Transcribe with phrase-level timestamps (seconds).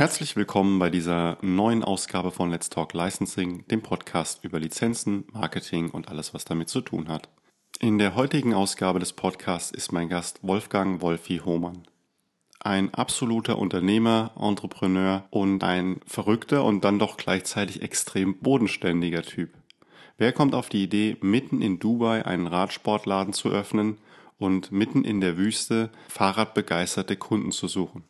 [0.00, 5.90] Herzlich willkommen bei dieser neuen Ausgabe von Let's Talk Licensing, dem Podcast über Lizenzen, Marketing
[5.90, 7.28] und alles, was damit zu tun hat.
[7.80, 11.82] In der heutigen Ausgabe des Podcasts ist mein Gast Wolfgang Wolfi Hohmann.
[12.60, 19.50] Ein absoluter Unternehmer, Entrepreneur und ein verrückter und dann doch gleichzeitig extrem bodenständiger Typ.
[20.16, 23.98] Wer kommt auf die Idee, mitten in Dubai einen Radsportladen zu öffnen
[24.38, 28.04] und mitten in der Wüste Fahrradbegeisterte Kunden zu suchen?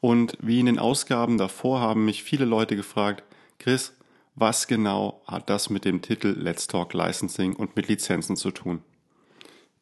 [0.00, 3.22] Und wie in den Ausgaben davor haben mich viele Leute gefragt,
[3.58, 3.94] Chris,
[4.34, 8.82] was genau hat das mit dem Titel Let's Talk Licensing und mit Lizenzen zu tun?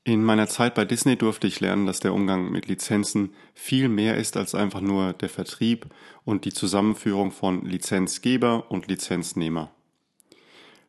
[0.02, 4.16] In meiner Zeit bei Disney durfte ich lernen, dass der Umgang mit Lizenzen viel mehr
[4.16, 5.86] ist als einfach nur der Vertrieb
[6.24, 9.70] und die Zusammenführung von Lizenzgeber und Lizenznehmer.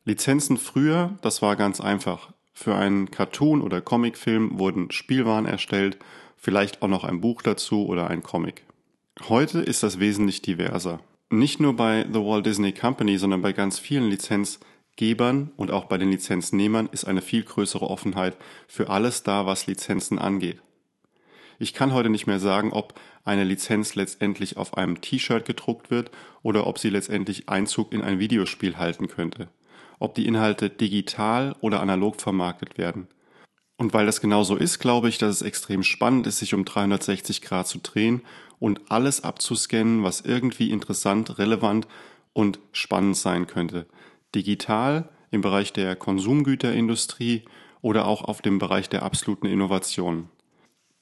[0.06, 2.32] Lizenzen früher, das war ganz einfach.
[2.54, 5.98] Für einen Cartoon oder Comicfilm wurden Spielwaren erstellt,
[6.38, 8.64] vielleicht auch noch ein Buch dazu oder ein Comic.
[9.28, 11.02] Heute ist das wesentlich diverser.
[11.30, 15.98] Nicht nur bei The Walt Disney Company, sondern bei ganz vielen Lizenzgebern und auch bei
[15.98, 20.62] den Lizenznehmern ist eine viel größere Offenheit für alles da, was Lizenzen angeht.
[21.59, 22.94] Ich kann heute nicht mehr sagen, ob
[23.25, 28.20] eine Lizenz letztendlich auf einem T-Shirt gedruckt wird oder ob sie letztendlich Einzug in ein
[28.20, 29.50] Videospiel halten könnte.
[30.00, 33.09] Ob die Inhalte digital oder analog vermarktet werden.
[33.75, 36.66] Und weil das genau so ist, glaube ich, dass es extrem spannend ist, sich um
[36.66, 38.22] 360 Grad zu drehen
[38.60, 41.88] und alles abzuscannen, was irgendwie interessant, relevant
[42.34, 43.88] und spannend sein könnte.
[44.36, 47.44] Digital im Bereich der Konsumgüterindustrie
[47.82, 50.30] oder auch auf dem Bereich der absoluten Innovation.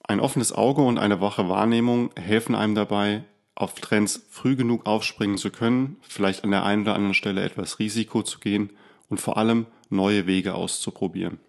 [0.03, 5.37] Ein offenes Auge und eine wache Wahrnehmung helfen einem dabei, auf Trends früh genug aufspringen
[5.37, 8.71] zu können, vielleicht an der einen oder anderen Stelle etwas Risiko zu gehen
[9.09, 11.39] und vor allem neue Wege auszuprobieren.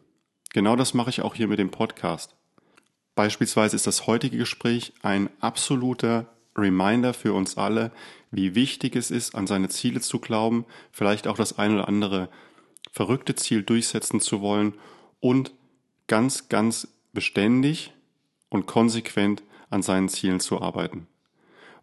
[0.53, 2.38] Genau das mache ich auch hier mit dem Podcast.
[3.19, 7.91] Beispielsweise ist das heutige Gespräch ein absoluter Reminder für uns alle,
[8.31, 12.29] wie wichtig es ist, an seine Ziele zu glauben, vielleicht auch das ein oder andere
[12.93, 14.75] verrückte Ziel durchsetzen zu wollen
[15.19, 15.53] und
[16.07, 17.93] ganz, ganz beständig
[18.51, 21.09] und konsequent an seinen Zielen zu arbeiten.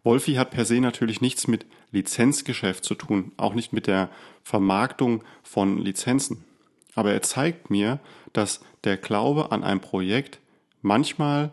[0.04, 4.08] Wolfi hat per se natürlich nichts mit Lizenzgeschäft zu tun, auch nicht mit der
[4.42, 6.46] Vermarktung von Lizenzen.
[6.94, 8.00] Aber er zeigt mir,
[8.32, 10.40] dass der Glaube an ein Projekt
[10.86, 11.50] manchmal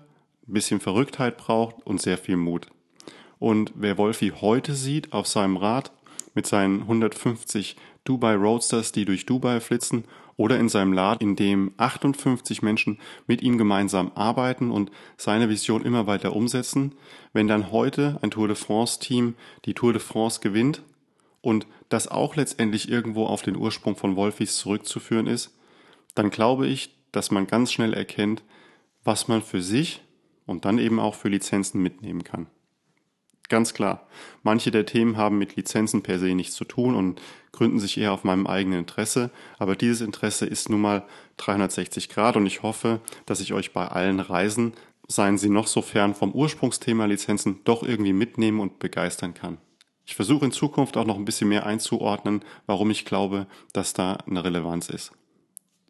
[0.47, 2.67] ein bisschen Verrücktheit braucht und sehr viel Mut.
[3.39, 5.91] Und wer Wolfi heute sieht auf seinem Rad
[6.35, 10.05] mit seinen 150 Dubai Roadsters, die durch Dubai flitzen,
[10.35, 15.85] oder in seinem Laden, in dem 58 Menschen mit ihm gemeinsam arbeiten und seine Vision
[15.85, 16.95] immer weiter umsetzen,
[17.33, 20.81] wenn dann heute ein Tour de France Team die Tour de France gewinnt
[21.41, 25.55] und das auch letztendlich irgendwo auf den Ursprung von Wolfis zurückzuführen ist,
[26.15, 28.44] dann glaube ich, dass man ganz schnell erkennt,
[29.03, 30.01] was man für sich
[30.45, 32.47] und dann eben auch für Lizenzen mitnehmen kann.
[33.49, 34.07] Ganz klar,
[34.41, 37.21] manche der Themen haben mit Lizenzen per se nichts zu tun und
[37.51, 41.03] gründen sich eher auf meinem eigenen Interesse, aber dieses Interesse ist nun mal
[41.37, 44.73] 360 Grad und ich hoffe, dass ich euch bei allen Reisen,
[45.07, 49.57] seien sie noch so fern vom Ursprungsthema Lizenzen, doch irgendwie mitnehmen und begeistern kann.
[50.05, 54.13] Ich versuche in Zukunft auch noch ein bisschen mehr einzuordnen, warum ich glaube, dass da
[54.25, 55.11] eine Relevanz ist.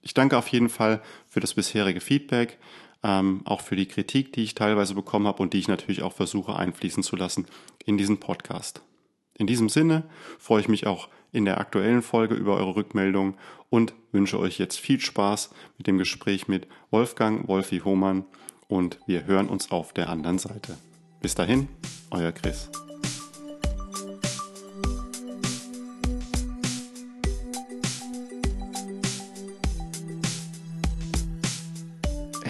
[0.01, 2.57] Ich danke auf jeden Fall für das bisherige Feedback
[3.03, 6.13] ähm, auch für die Kritik, die ich teilweise bekommen habe und die ich natürlich auch
[6.13, 7.45] versuche einfließen zu lassen
[7.85, 8.81] in diesen Podcast.
[9.37, 10.03] In diesem Sinne
[10.39, 13.35] freue ich mich auch in der aktuellen Folge über eure Rückmeldung
[13.69, 18.25] und wünsche euch jetzt viel Spaß mit dem Gespräch mit Wolfgang Wolfi Hohmann
[18.67, 20.77] und wir hören uns auf der anderen Seite.
[21.21, 21.67] Bis dahin,
[22.11, 22.69] euer Chris.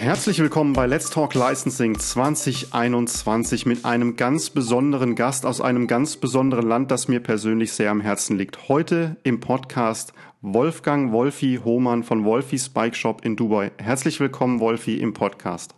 [0.04, 6.18] Herzlich willkommen bei Let's Talk Licensing 2021 mit einem ganz besonderen Gast aus einem ganz
[6.18, 8.68] besonderen Land, das mir persönlich sehr am Herzen liegt.
[8.68, 10.12] Heute im Podcast
[10.42, 13.72] Wolfgang Wolfi Hohmann von Wolfis Bike Shop in Dubai.
[13.78, 15.74] Herzlich willkommen, Wolfi, im Podcast.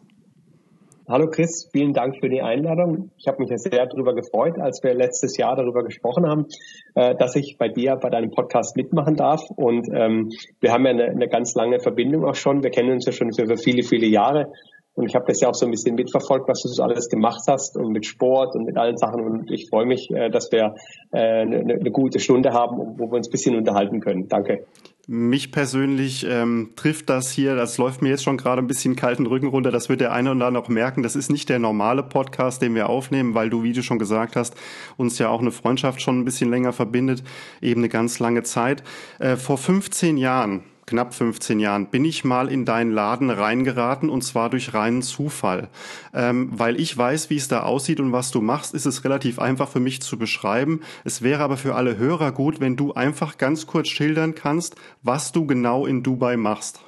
[1.09, 3.13] Hallo Chris, vielen Dank für die Einladung.
[3.17, 6.47] Ich habe mich sehr darüber gefreut, als wir letztes Jahr darüber gesprochen haben,
[6.97, 9.41] äh, dass ich bei dir bei deinem Podcast mitmachen darf.
[9.55, 12.65] Und ähm, wir haben ja eine, eine ganz lange Verbindung auch schon.
[12.65, 14.51] Wir kennen uns ja schon für viele, viele Jahre.
[14.97, 17.43] Und ich habe das ja auch so ein bisschen mitverfolgt, was du so alles gemacht
[17.47, 19.21] hast und mit Sport und mit allen Sachen.
[19.21, 20.75] Und ich freue mich, äh, dass wir
[21.13, 24.27] äh, eine, eine gute Stunde haben, wo wir uns ein bisschen unterhalten können.
[24.29, 24.65] Danke.
[25.09, 29.27] Mich persönlich ähm, trifft das hier, das läuft mir jetzt schon gerade ein bisschen kalten
[29.27, 29.71] Rücken runter.
[29.71, 31.05] Das wird der eine oder andere noch merken.
[31.05, 34.35] Das ist nicht der normale Podcast, den wir aufnehmen, weil du, wie du schon gesagt
[34.35, 34.57] hast,
[34.97, 37.23] uns ja auch eine Freundschaft schon ein bisschen länger verbindet,
[37.61, 38.83] eben eine ganz lange Zeit.
[39.21, 44.23] Äh, vor 15 Jahren knapp 15 Jahren bin ich mal in deinen Laden reingeraten und
[44.23, 45.69] zwar durch reinen Zufall.
[46.15, 49.39] Ähm, weil ich weiß, wie es da aussieht und was du machst, ist es relativ
[49.39, 50.81] einfach für mich zu beschreiben.
[51.05, 55.33] Es wäre aber für alle Hörer gut, wenn du einfach ganz kurz schildern kannst, was
[55.33, 56.81] du genau in Dubai machst.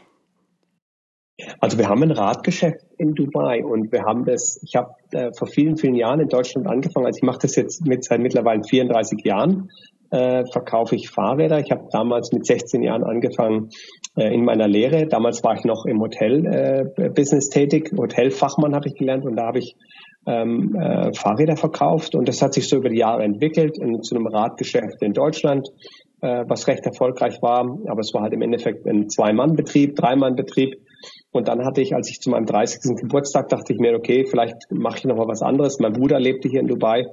[1.61, 5.47] Also wir haben ein Radgeschäft in Dubai und wir haben das, ich habe äh, vor
[5.47, 9.25] vielen, vielen Jahren in Deutschland angefangen, also ich mache das jetzt mit seit mittlerweile 34
[9.25, 9.71] Jahren,
[10.11, 11.59] äh, verkaufe ich Fahrräder.
[11.59, 13.71] Ich habe damals mit 16 Jahren angefangen
[14.17, 15.07] äh, in meiner Lehre.
[15.07, 19.59] Damals war ich noch im Hotel-Business äh, tätig, Hotelfachmann habe ich gelernt und da habe
[19.59, 19.77] ich
[20.27, 24.15] ähm, äh, Fahrräder verkauft und das hat sich so über die Jahre entwickelt in, zu
[24.15, 25.69] einem Radgeschäft in Deutschland,
[26.21, 30.77] äh, was recht erfolgreich war, aber es war halt im Endeffekt ein Zwei-Mann-Betrieb, Drei-Mann-Betrieb
[31.31, 32.97] und dann hatte ich, als ich zu meinem 30.
[32.97, 35.79] Geburtstag dachte ich mir, okay, vielleicht mache ich noch mal was anderes.
[35.79, 37.07] Mein Bruder lebte hier in Dubai.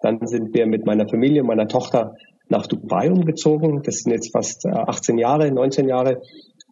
[0.00, 2.14] Dann sind wir mit meiner Familie, meiner Tochter
[2.54, 3.82] nach Dubai umgezogen.
[3.82, 6.22] Das sind jetzt fast 18 äh, Jahre, 19 Jahre,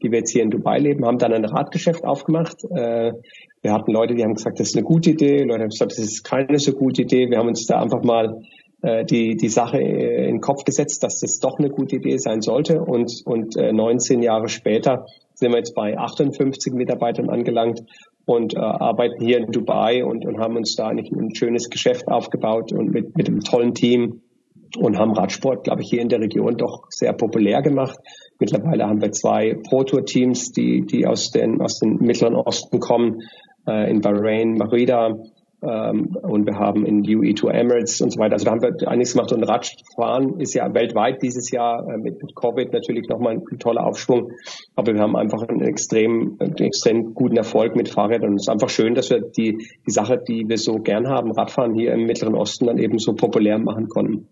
[0.03, 2.65] die wir jetzt hier in Dubai leben, haben dann ein Radgeschäft aufgemacht.
[2.65, 3.13] Äh,
[3.63, 5.43] wir hatten Leute, die haben gesagt, das ist eine gute Idee.
[5.43, 7.31] Leute haben gesagt, das ist keine so gute Idee.
[7.31, 8.43] Wir haben uns da einfach mal
[8.83, 12.41] äh, die, die Sache in den Kopf gesetzt, dass das doch eine gute Idee sein
[12.41, 12.81] sollte.
[12.81, 17.83] Und, und 19 Jahre später sind wir jetzt bei 58 Mitarbeitern angelangt
[18.25, 22.09] und äh, arbeiten hier in Dubai und, und haben uns da eigentlich ein schönes Geschäft
[22.09, 24.23] aufgebaut und mit, mit einem tollen Team
[24.77, 27.99] und haben Radsport, glaube ich, hier in der Region doch sehr populär gemacht.
[28.39, 33.21] Mittlerweile haben wir zwei Pro-Tour-Teams, die, die aus den, aus den Mittleren Osten kommen,
[33.67, 35.15] äh, in Bahrain, Marida,
[35.63, 38.33] ähm, und wir haben in UE2 Emirates und so weiter.
[38.33, 39.33] Also da haben wir einiges gemacht.
[39.33, 43.59] Und Radfahren ist ja weltweit dieses Jahr äh, mit, mit Covid natürlich nochmal ein, ein
[43.61, 44.33] toller Aufschwung.
[44.75, 48.31] Aber wir haben einfach einen extrem, einen extrem guten Erfolg mit Fahrrädern.
[48.31, 51.31] Und es ist einfach schön, dass wir die, die Sache, die wir so gern haben,
[51.31, 54.29] Radfahren hier im Mittleren Osten, dann eben so populär machen konnten.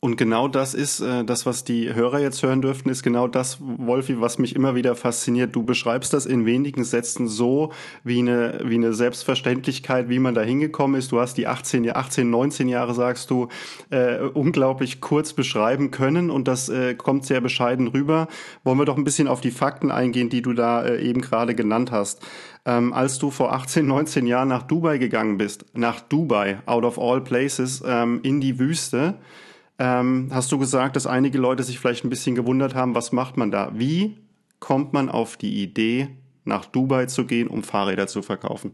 [0.00, 3.58] Und genau das ist äh, das, was die Hörer jetzt hören dürften, ist genau das,
[3.60, 5.56] Wolfi, was mich immer wieder fasziniert.
[5.56, 7.72] Du beschreibst das in wenigen Sätzen so
[8.04, 11.10] wie eine, wie eine Selbstverständlichkeit, wie man da hingekommen ist.
[11.10, 13.48] Du hast die 18, 18 19 Jahre, sagst du,
[13.90, 18.28] äh, unglaublich kurz beschreiben können und das äh, kommt sehr bescheiden rüber.
[18.62, 21.56] Wollen wir doch ein bisschen auf die Fakten eingehen, die du da äh, eben gerade
[21.56, 22.24] genannt hast.
[22.64, 27.00] Ähm, als du vor 18, 19 Jahren nach Dubai gegangen bist, nach Dubai, out of
[27.00, 29.16] all places, ähm, in die Wüste,
[29.78, 33.36] ähm, hast du gesagt, dass einige Leute sich vielleicht ein bisschen gewundert haben, was macht
[33.36, 33.70] man da?
[33.74, 34.18] Wie
[34.60, 36.08] kommt man auf die Idee,
[36.44, 38.72] nach Dubai zu gehen, um Fahrräder zu verkaufen?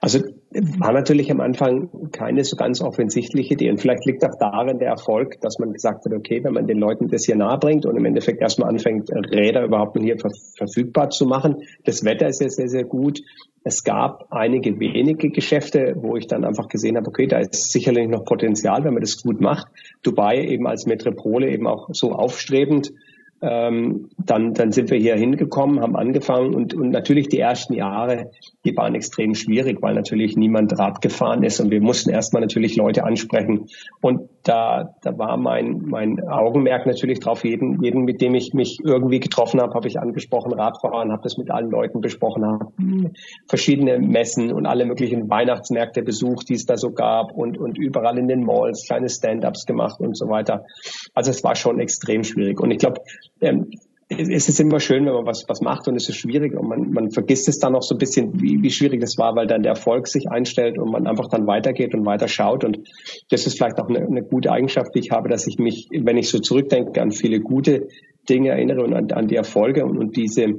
[0.00, 0.20] Also
[0.52, 3.70] war natürlich am Anfang keine so ganz offensichtliche Idee.
[3.70, 6.78] Und vielleicht liegt auch darin der Erfolg, dass man gesagt hat, okay, wenn man den
[6.78, 11.10] Leuten das hier nahe bringt und im Endeffekt erstmal anfängt, Räder überhaupt hier ver verfügbar
[11.10, 11.62] zu machen.
[11.84, 13.20] Das Wetter ist ja sehr, sehr gut.
[13.64, 18.08] Es gab einige wenige Geschäfte, wo ich dann einfach gesehen habe, okay, da ist sicherlich
[18.08, 19.66] noch Potenzial, wenn man das gut macht.
[20.02, 22.92] Dubai eben als Metropole eben auch so aufstrebend
[23.40, 28.30] ähm, dann, dann sind wir hier hingekommen, haben angefangen und, und natürlich die ersten Jahre,
[28.64, 32.76] die waren extrem schwierig, weil natürlich niemand Rad gefahren ist und wir mussten erstmal natürlich
[32.76, 33.68] Leute ansprechen.
[34.00, 38.78] Und da, da war mein, mein Augenmerk natürlich drauf, jeden, jeden, mit dem ich mich
[38.82, 42.72] irgendwie getroffen habe, habe ich angesprochen, Radfahren, habe das mit allen Leuten besprochen, habe
[43.46, 48.16] verschiedene Messen und alle möglichen Weihnachtsmärkte besucht, die es da so gab und, und überall
[48.16, 50.64] in den Malls kleine Stand-ups gemacht und so weiter.
[51.14, 52.58] Also es war schon extrem schwierig.
[52.58, 53.02] Und ich glaube,
[53.42, 53.70] ähm,
[54.10, 56.92] es ist immer schön, wenn man was, was macht und es ist schwierig und man,
[56.92, 59.62] man vergisst es dann auch so ein bisschen, wie, wie schwierig das war, weil dann
[59.62, 62.64] der Erfolg sich einstellt und man einfach dann weitergeht und weiter schaut.
[62.64, 62.78] Und
[63.28, 66.16] das ist vielleicht auch eine, eine gute Eigenschaft, die ich habe, dass ich mich, wenn
[66.16, 67.88] ich so zurückdenke, an viele gute
[68.28, 70.54] Dinge erinnere und an, an die Erfolge und, und diese,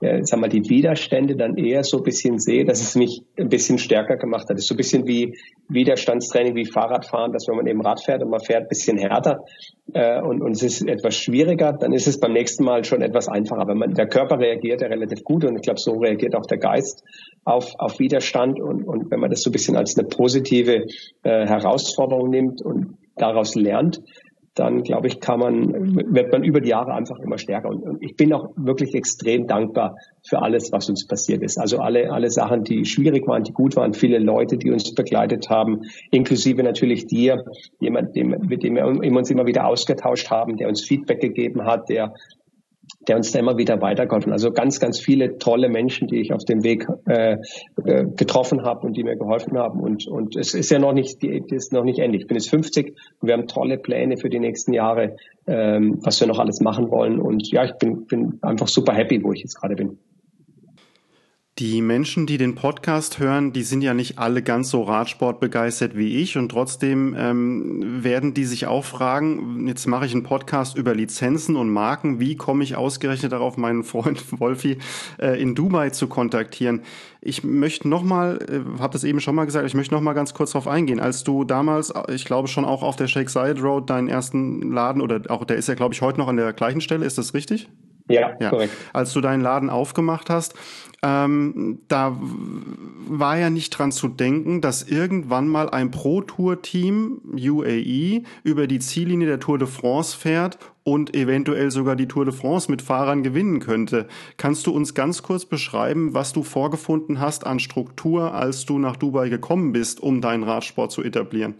[0.00, 3.48] äh, sag mal, die Widerstände dann eher so ein bisschen sehe, dass es mich ein
[3.48, 4.56] bisschen stärker gemacht hat.
[4.56, 5.36] Das ist so ein bisschen wie
[5.68, 9.44] Widerstandstraining, wie Fahrradfahren, dass wenn man eben Rad fährt und man fährt ein bisschen härter
[9.92, 13.28] äh, und, und es ist etwas schwieriger, dann ist es beim nächsten Mal schon etwas
[13.28, 13.68] einfacher.
[13.68, 16.58] Wenn man, der Körper reagiert ja relativ gut und ich glaube, so reagiert auch der
[16.58, 17.04] Geist
[17.44, 20.86] auf, auf Widerstand und, und wenn man das so ein bisschen als eine positive
[21.24, 24.00] äh, Herausforderung nimmt und daraus lernt,
[24.54, 27.68] dann glaube ich, kann man, wird man über die Jahre einfach immer stärker.
[27.68, 31.58] Und, ich bin auch wirklich extrem dankbar für alles, was uns passiert ist.
[31.58, 35.48] Also alle, alle Sachen, die schwierig waren, die gut waren, viele Leute, die uns begleitet
[35.50, 37.44] haben, inklusive natürlich dir,
[37.78, 41.88] jemand, dem, mit dem wir uns immer wieder ausgetauscht haben, der uns Feedback gegeben hat,
[41.88, 42.14] der
[43.08, 44.32] der uns da immer wieder weitergeholfen.
[44.32, 47.38] Also ganz, ganz viele tolle Menschen, die ich auf dem Weg äh,
[47.84, 49.80] äh getroffen habe und die mir geholfen haben.
[49.80, 52.22] Und, und es ist ja noch nicht, die, ist noch nicht endlich.
[52.22, 55.16] Ich bin jetzt 50 und wir haben tolle Pläne für die nächsten Jahre,
[55.46, 57.20] ähm, was wir noch alles machen wollen.
[57.20, 59.98] Und ja, ich bin, bin einfach super happy, wo ich jetzt gerade bin.
[61.60, 65.94] Die Menschen, die den Podcast hören, die sind ja nicht alle ganz so Radsport begeistert
[65.94, 70.78] wie ich und trotzdem ähm, werden die sich auch fragen, jetzt mache ich einen Podcast
[70.78, 74.78] über Lizenzen und Marken, wie komme ich ausgerechnet darauf, meinen Freund Wolfi
[75.20, 76.80] äh, in Dubai zu kontaktieren?
[77.20, 80.52] Ich möchte nochmal, äh, habe das eben schon mal gesagt, ich möchte nochmal ganz kurz
[80.52, 80.98] darauf eingehen.
[80.98, 85.02] Als du damals, ich glaube schon auch auf der Shake Side Road deinen ersten Laden
[85.02, 87.34] oder auch der ist ja glaube ich heute noch an der gleichen Stelle, ist das
[87.34, 87.68] richtig?
[88.10, 88.72] Ja, ja, korrekt.
[88.92, 90.54] Als du deinen Laden aufgemacht hast,
[91.02, 92.16] ähm, da
[93.08, 99.26] war ja nicht dran zu denken, dass irgendwann mal ein Pro-Tour-Team UAE über die Ziellinie
[99.26, 103.60] der Tour de France fährt und eventuell sogar die Tour de France mit Fahrern gewinnen
[103.60, 104.08] könnte.
[104.36, 108.96] Kannst du uns ganz kurz beschreiben, was du vorgefunden hast an Struktur, als du nach
[108.96, 111.54] Dubai gekommen bist, um deinen Radsport zu etablieren?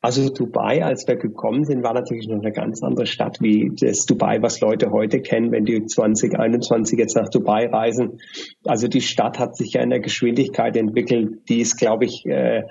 [0.00, 4.06] Also Dubai, als wir gekommen sind, war natürlich noch eine ganz andere Stadt wie das
[4.06, 8.20] Dubai, was Leute heute kennen, wenn die 2021 jetzt nach Dubai reisen.
[8.64, 12.64] Also die Stadt hat sich ja in der Geschwindigkeit entwickelt, die ist, glaube ich, äh,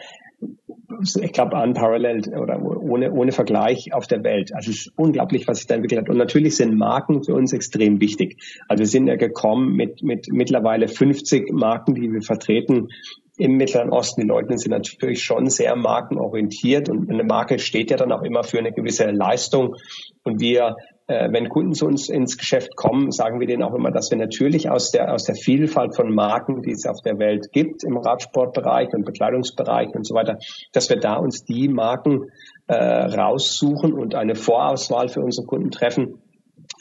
[1.21, 4.53] ich glaube, unparalleled oder ohne, ohne Vergleich auf der Welt.
[4.53, 6.09] Also es ist unglaublich, was sich da entwickelt hat.
[6.09, 8.37] Und natürlich sind Marken für uns extrem wichtig.
[8.67, 12.89] Also wir sind ja gekommen mit, mit mittlerweile 50 Marken, die wir vertreten
[13.37, 14.21] im Mittleren Osten.
[14.21, 18.43] Die Leute sind natürlich schon sehr markenorientiert und eine Marke steht ja dann auch immer
[18.43, 19.75] für eine gewisse Leistung.
[20.23, 20.75] Und wir,
[21.07, 24.17] äh, wenn Kunden zu uns ins Geschäft kommen, sagen wir denen auch immer, dass wir
[24.17, 27.97] natürlich aus der, aus der Vielfalt von Marken, die es auf der Welt gibt, im
[27.97, 30.37] Radsportbereich und Bekleidungsbereich und so weiter,
[30.71, 32.31] dass wir da uns die Marken
[32.67, 36.21] äh, raussuchen und eine Vorauswahl für unsere Kunden treffen,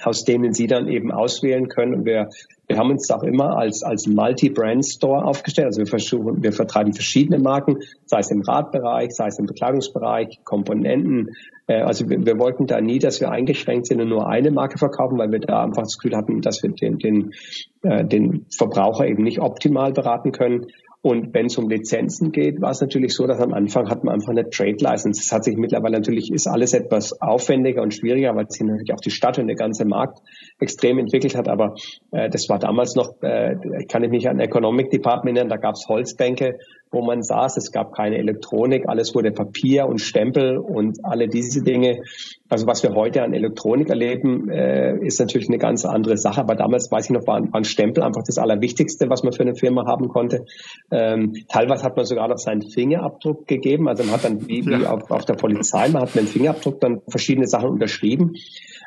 [0.06, 1.94] aus denen sie dann eben auswählen können.
[1.94, 2.28] Und wir,
[2.66, 5.66] wir haben uns auch immer als, als Multi-Brand-Store aufgestellt.
[5.66, 10.40] Also wir versuchen, wir vertreiben verschiedene Marken, sei es im Radbereich, sei es im Bekleidungsbereich,
[10.44, 11.30] Komponenten.
[11.66, 14.78] Äh, also wir, wir wollten da nie, dass wir eingeschränkt sind und nur eine Marke
[14.78, 17.32] verkaufen, weil wir da einfach das Gefühl hatten, dass wir den, den,
[17.82, 20.66] äh, den Verbraucher eben nicht optimal beraten können.
[21.04, 24.14] Und wenn es um Lizenzen geht, war es natürlich so, dass am Anfang hat man
[24.14, 25.20] einfach eine Trade License.
[25.20, 29.02] Das hat sich mittlerweile natürlich, ist alles etwas aufwendiger und schwieriger, weil sich natürlich auch
[29.02, 30.20] die Stadt und der ganze Markt
[30.60, 31.46] extrem entwickelt hat.
[31.46, 31.74] Aber
[32.10, 35.74] äh, das war damals noch, äh, kann ich mich an Economic Department erinnern, da gab
[35.74, 36.58] es Holzbänke
[36.94, 37.56] wo man saß.
[37.56, 42.02] Es gab keine Elektronik, alles wurde Papier und Stempel und alle diese Dinge.
[42.48, 46.40] Also was wir heute an Elektronik erleben, äh, ist natürlich eine ganz andere Sache.
[46.40, 49.42] Aber damals, weiß ich noch, war, war ein Stempel einfach das Allerwichtigste, was man für
[49.42, 50.44] eine Firma haben konnte.
[50.90, 53.88] Ähm, teilweise hat man sogar noch seinen Fingerabdruck gegeben.
[53.88, 56.80] Also man hat dann wie, wie auf, auf der Polizei, man hat mit dem Fingerabdruck
[56.80, 58.34] dann verschiedene Sachen unterschrieben.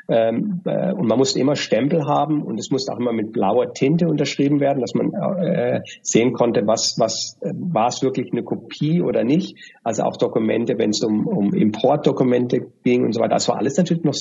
[0.10, 3.74] Ähm, äh, und man musste immer Stempel haben und es musste auch immer mit blauer
[3.74, 8.44] Tinte unterschrieben werden, dass man äh, sehen konnte, was, was äh, war es wirklich eine
[8.44, 9.58] Kopie oder nicht.
[9.84, 13.34] Also auch Dokumente, wenn es um, um Importdokumente ging und so weiter.
[13.36, 14.16] Das war alles natürlich noch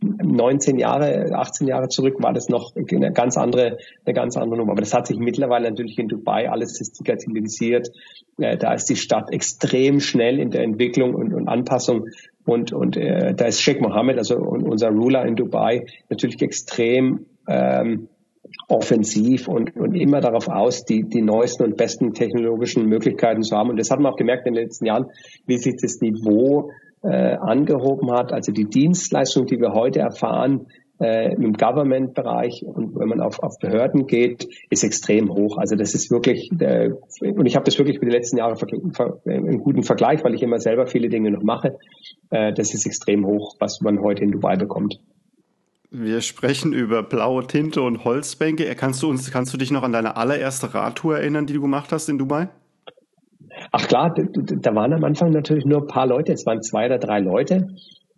[0.00, 4.72] 19 Jahre, 18 Jahre zurück war das noch eine ganz andere, eine ganz andere Nummer.
[4.72, 7.90] Aber das hat sich mittlerweile natürlich in Dubai alles digitalisiert.
[8.36, 12.06] Da ist die Stadt extrem schnell in der Entwicklung und, und Anpassung
[12.44, 18.08] und, und äh, da ist Sheikh Mohammed, also unser Ruler in Dubai, natürlich extrem ähm,
[18.68, 23.70] offensiv und, und immer darauf aus, die, die neuesten und besten technologischen Möglichkeiten zu haben.
[23.70, 25.06] Und das hat man auch gemerkt in den letzten Jahren,
[25.46, 26.70] wie sich das Niveau
[27.02, 28.32] äh, angehoben hat.
[28.32, 30.66] Also die Dienstleistung, die wir heute erfahren,
[31.00, 35.58] äh, im Government-Bereich und wenn man auf, auf Behörden geht, ist extrem hoch.
[35.58, 36.90] Also das ist wirklich, äh,
[37.20, 38.56] und ich habe das wirklich für die letzten Jahre
[39.26, 41.78] einen guten Vergleich, weil ich immer selber viele Dinge noch mache.
[42.30, 45.00] Äh, das ist extrem hoch, was man heute in Dubai bekommt.
[45.92, 48.72] Wir sprechen über blaue Tinte und Holzbänke.
[48.76, 51.90] Kannst du uns, kannst du dich noch an deine allererste Radtour erinnern, die du gemacht
[51.90, 52.48] hast in Dubai?
[53.72, 56.32] Ach klar, da waren am Anfang natürlich nur ein paar Leute.
[56.32, 57.68] Es waren zwei oder drei Leute.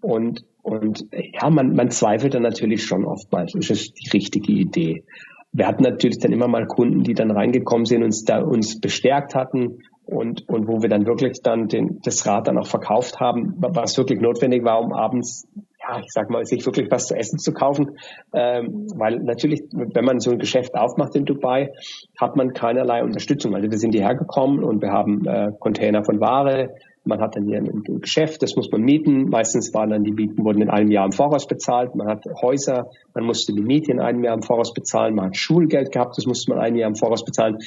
[0.03, 5.05] Und, und ja, man, man zweifelt dann natürlich schon oftmals, ist es die richtige Idee.
[5.53, 9.35] Wir hatten natürlich dann immer mal Kunden, die dann reingekommen sind uns da uns bestärkt
[9.35, 13.55] hatten und, und wo wir dann wirklich dann den, das Rad dann auch verkauft haben,
[13.59, 15.47] was wirklich notwendig war, um abends
[15.83, 17.99] ja, ich sag mal, sich wirklich was zu essen zu kaufen.
[18.33, 21.73] Ähm, weil natürlich, wenn man so ein Geschäft aufmacht in Dubai,
[22.21, 23.55] hat man keinerlei Unterstützung.
[23.55, 26.71] Also wir sind hierher gekommen und wir haben äh, Container von Ware,
[27.05, 29.29] man hat dann hier ein, Geschäft, das muss man mieten.
[29.29, 31.95] Meistens waren dann die Mieten wurden in einem Jahr im Voraus bezahlt.
[31.95, 35.15] Man hat Häuser, man musste die Miete in einem Jahr im Voraus bezahlen.
[35.15, 37.59] Man hat Schulgeld gehabt, das musste man ein Jahr im Voraus bezahlen.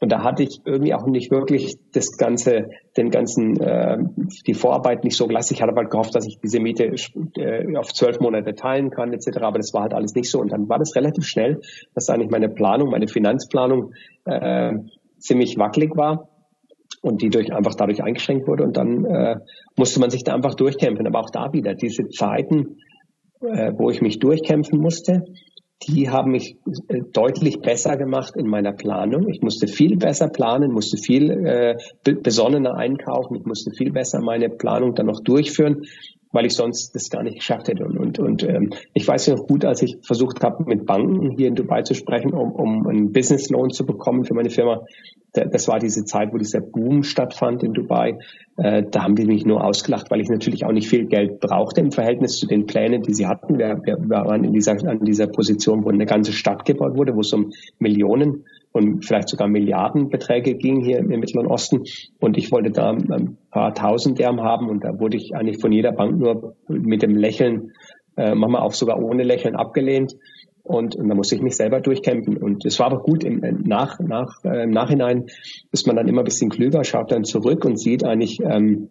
[0.00, 3.98] Und da hatte ich irgendwie auch nicht wirklich das ganze, den ganzen, äh,
[4.46, 5.54] die Vorarbeit nicht so gelassen.
[5.54, 6.94] Ich hatte halt gehofft, dass ich diese Miete
[7.36, 9.38] äh, auf zwölf Monate teilen kann, etc.
[9.42, 10.40] Aber das war halt alles nicht so.
[10.40, 11.60] Und dann war das relativ schnell,
[11.94, 13.92] dass eigentlich meine Planung, meine Finanzplanung
[14.24, 14.72] äh,
[15.18, 16.28] ziemlich wackelig war
[17.02, 19.36] und die durch einfach dadurch eingeschränkt wurde und dann äh,
[19.76, 21.06] musste man sich da einfach durchkämpfen.
[21.06, 22.78] Aber auch da wieder diese Zeiten,
[23.40, 25.24] äh, wo ich mich durchkämpfen musste,
[25.86, 26.56] die haben mich
[26.88, 29.28] äh, deutlich besser gemacht in meiner Planung.
[29.28, 34.48] Ich musste viel besser planen, musste viel äh, besonnener einkaufen, ich musste viel besser meine
[34.48, 35.82] Planung dann noch durchführen,
[36.32, 37.84] weil ich sonst das gar nicht geschafft hätte.
[37.84, 41.48] Und, und, und ähm, ich weiß noch gut, als ich versucht habe, mit Banken hier
[41.48, 44.82] in Dubai zu sprechen, um, um einen Business Loan zu bekommen für meine Firma,
[45.32, 48.18] das war diese Zeit, wo dieser Boom stattfand in Dubai.
[48.56, 51.80] Äh, da haben die mich nur ausgelacht, weil ich natürlich auch nicht viel Geld brauchte
[51.80, 53.58] im Verhältnis zu den Plänen, die sie hatten.
[53.58, 57.20] Wir, wir waren in dieser, an dieser Position, wo eine ganze Stadt gebaut wurde, wo
[57.20, 58.44] es um Millionen
[58.78, 61.82] und vielleicht sogar Milliardenbeträge ging hier im Mittleren Osten.
[62.20, 65.72] Und ich wollte da ein paar tausend Derm haben und da wurde ich eigentlich von
[65.72, 67.72] jeder Bank nur mit dem Lächeln,
[68.16, 70.14] äh, manchmal auch sogar ohne Lächeln abgelehnt.
[70.62, 72.36] Und, und da musste ich mich selber durchkämpfen.
[72.36, 75.26] Und es war aber gut, im, nach, nach, äh, im Nachhinein
[75.72, 78.90] ist man dann immer ein bisschen klüger, schaut dann zurück und sieht eigentlich, ähm,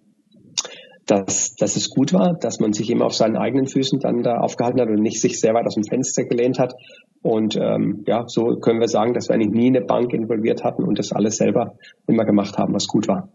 [1.07, 4.37] dass, dass es gut war, dass man sich immer auf seinen eigenen Füßen dann da
[4.37, 6.75] aufgehalten hat und nicht sich sehr weit aus dem Fenster gelehnt hat.
[7.21, 10.83] Und ähm, ja, so können wir sagen, dass wir eigentlich nie eine Bank involviert hatten
[10.83, 13.29] und das alles selber immer gemacht haben, was gut war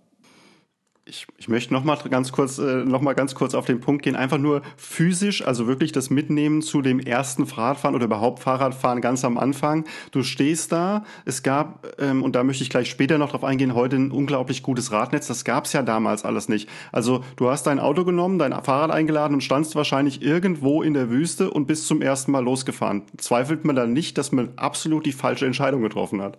[1.13, 4.03] ich, ich möchte noch mal ganz kurz äh, noch mal ganz kurz auf den Punkt
[4.03, 4.17] gehen.
[4.17, 9.25] Einfach nur physisch, also wirklich das Mitnehmen zu dem ersten Fahrradfahren oder überhaupt Fahrradfahren ganz
[9.25, 9.85] am Anfang.
[10.11, 11.05] Du stehst da.
[11.27, 13.75] Es gab ähm, und da möchte ich gleich später noch drauf eingehen.
[13.75, 15.27] Heute ein unglaublich gutes Radnetz.
[15.27, 16.69] Das gab es ja damals alles nicht.
[16.93, 21.11] Also du hast dein Auto genommen, dein Fahrrad eingeladen und standst wahrscheinlich irgendwo in der
[21.11, 23.03] Wüste und bist zum ersten Mal losgefahren.
[23.19, 26.39] Zweifelt man dann nicht, dass man absolut die falsche Entscheidung getroffen hat?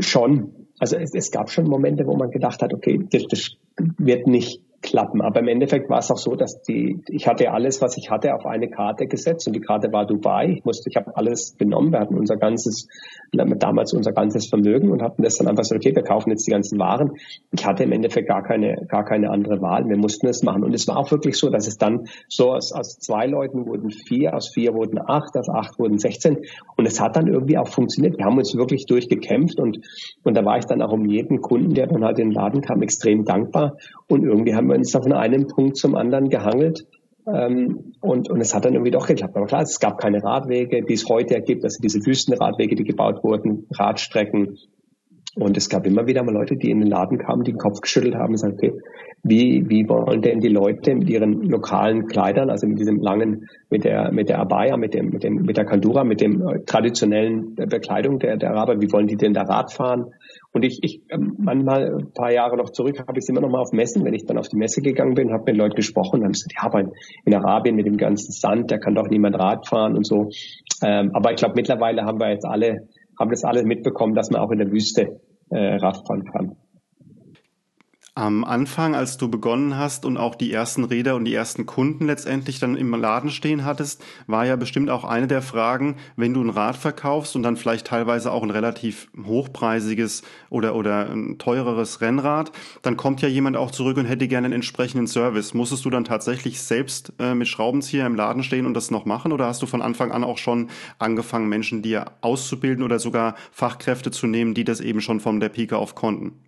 [0.00, 3.50] Schon, also es, es gab schon Momente, wo man gedacht hat, okay, das, das
[3.98, 5.22] wird nicht klappen.
[5.22, 8.34] Aber im Endeffekt war es auch so, dass die, ich hatte alles, was ich hatte,
[8.34, 10.56] auf eine Karte gesetzt und die Karte war Dubai.
[10.58, 11.90] Ich musste, ich habe alles genommen.
[11.90, 12.86] Wir hatten unser ganzes,
[13.32, 16.50] damals unser ganzes Vermögen und hatten das dann einfach so, okay, wir kaufen jetzt die
[16.50, 17.12] ganzen Waren.
[17.50, 19.88] Ich hatte im Endeffekt gar keine, gar keine andere Wahl.
[19.88, 20.62] Wir mussten es machen.
[20.62, 23.90] Und es war auch wirklich so, dass es dann so aus, aus zwei Leuten wurden
[23.90, 26.38] vier, aus vier wurden acht, aus acht wurden 16.
[26.76, 28.18] Und es hat dann irgendwie auch funktioniert.
[28.18, 29.78] Wir haben uns wirklich durchgekämpft und,
[30.22, 32.60] und da war ich dann auch um jeden Kunden, der dann halt in den Laden
[32.60, 33.78] kam, extrem dankbar.
[34.06, 36.86] Und irgendwie haben wir uns da von einem Punkt zum anderen gehangelt.
[37.26, 39.36] Ähm, und, und es hat dann irgendwie doch geklappt.
[39.36, 43.24] Aber klar, es gab keine Radwege, die es heute ergibt, also diese Wüstenradwege, die gebaut
[43.24, 44.58] wurden, Radstrecken.
[45.36, 47.80] Und es gab immer wieder mal Leute, die in den Laden kamen, die den Kopf
[47.80, 48.72] geschüttelt haben und gesagt, okay,
[49.24, 53.84] wie, wie wollen denn die Leute mit ihren lokalen Kleidern, also mit diesem langen, mit
[53.84, 57.54] der, mit der Abaya, mit dem, mit dem, mit der Kandura, mit dem äh, traditionellen
[57.54, 60.12] Bekleidung der, der Araber, wie wollen die denn da Rad fahren?
[60.54, 63.50] Und ich, ich ähm, manchmal ein paar Jahre noch zurück habe ich es immer noch
[63.50, 66.20] mal auf Messen, wenn ich dann auf die Messe gegangen bin, habe mit Leuten gesprochen,
[66.20, 66.92] dann haben sie gesagt, ja, aber
[67.24, 70.30] in, Arabien mit dem ganzen Sand, da kann doch niemand Rad fahren und so.
[70.80, 72.88] Ähm, aber ich glaube, mittlerweile haben wir jetzt alle,
[73.18, 76.56] haben das alle mitbekommen, dass man auch in der Wüste äh, Radfahren kann.
[78.16, 82.06] Am Anfang, als du begonnen hast und auch die ersten Räder und die ersten Kunden
[82.06, 86.40] letztendlich dann im Laden stehen hattest, war ja bestimmt auch eine der Fragen, wenn du
[86.40, 92.02] ein Rad verkaufst und dann vielleicht teilweise auch ein relativ hochpreisiges oder, oder ein teureres
[92.02, 95.52] Rennrad, dann kommt ja jemand auch zurück und hätte gerne einen entsprechenden Service.
[95.52, 99.32] Musstest du dann tatsächlich selbst äh, mit Schraubenzieher im Laden stehen und das noch machen
[99.32, 104.12] oder hast du von Anfang an auch schon angefangen, Menschen dir auszubilden oder sogar Fachkräfte
[104.12, 106.38] zu nehmen, die das eben schon von der Pike auf konnten?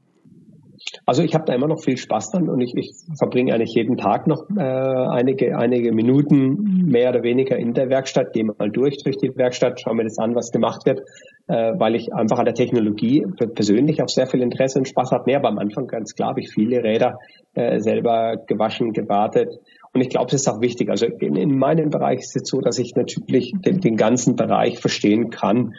[1.04, 3.96] Also ich habe da immer noch viel Spaß dran und ich, ich verbringe eigentlich jeden
[3.96, 8.98] Tag noch äh, einige, einige Minuten mehr oder weniger in der Werkstatt, gehe mal durch
[9.02, 11.00] durch die Werkstatt, schaue mir das an, was gemacht wird,
[11.48, 15.24] äh, weil ich einfach an der Technologie persönlich auch sehr viel Interesse und Spaß habe.
[15.26, 17.18] Nee, aber am Anfang ganz klar habe ich viele Räder
[17.54, 19.58] äh, selber gewaschen, gewartet.
[19.92, 20.90] Und ich glaube, es ist auch wichtig.
[20.90, 24.78] Also in, in meinem Bereich ist es so, dass ich natürlich den, den ganzen Bereich
[24.78, 25.74] verstehen kann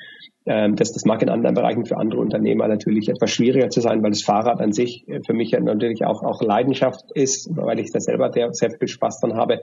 [0.48, 4.02] ähm, das, das mag in anderen Bereichen für andere Unternehmer natürlich etwas schwieriger zu sein,
[4.02, 7.92] weil das Fahrrad an sich äh, für mich natürlich auch, auch Leidenschaft ist, weil ich
[7.92, 9.60] da selber sehr, viel Spaß dran habe.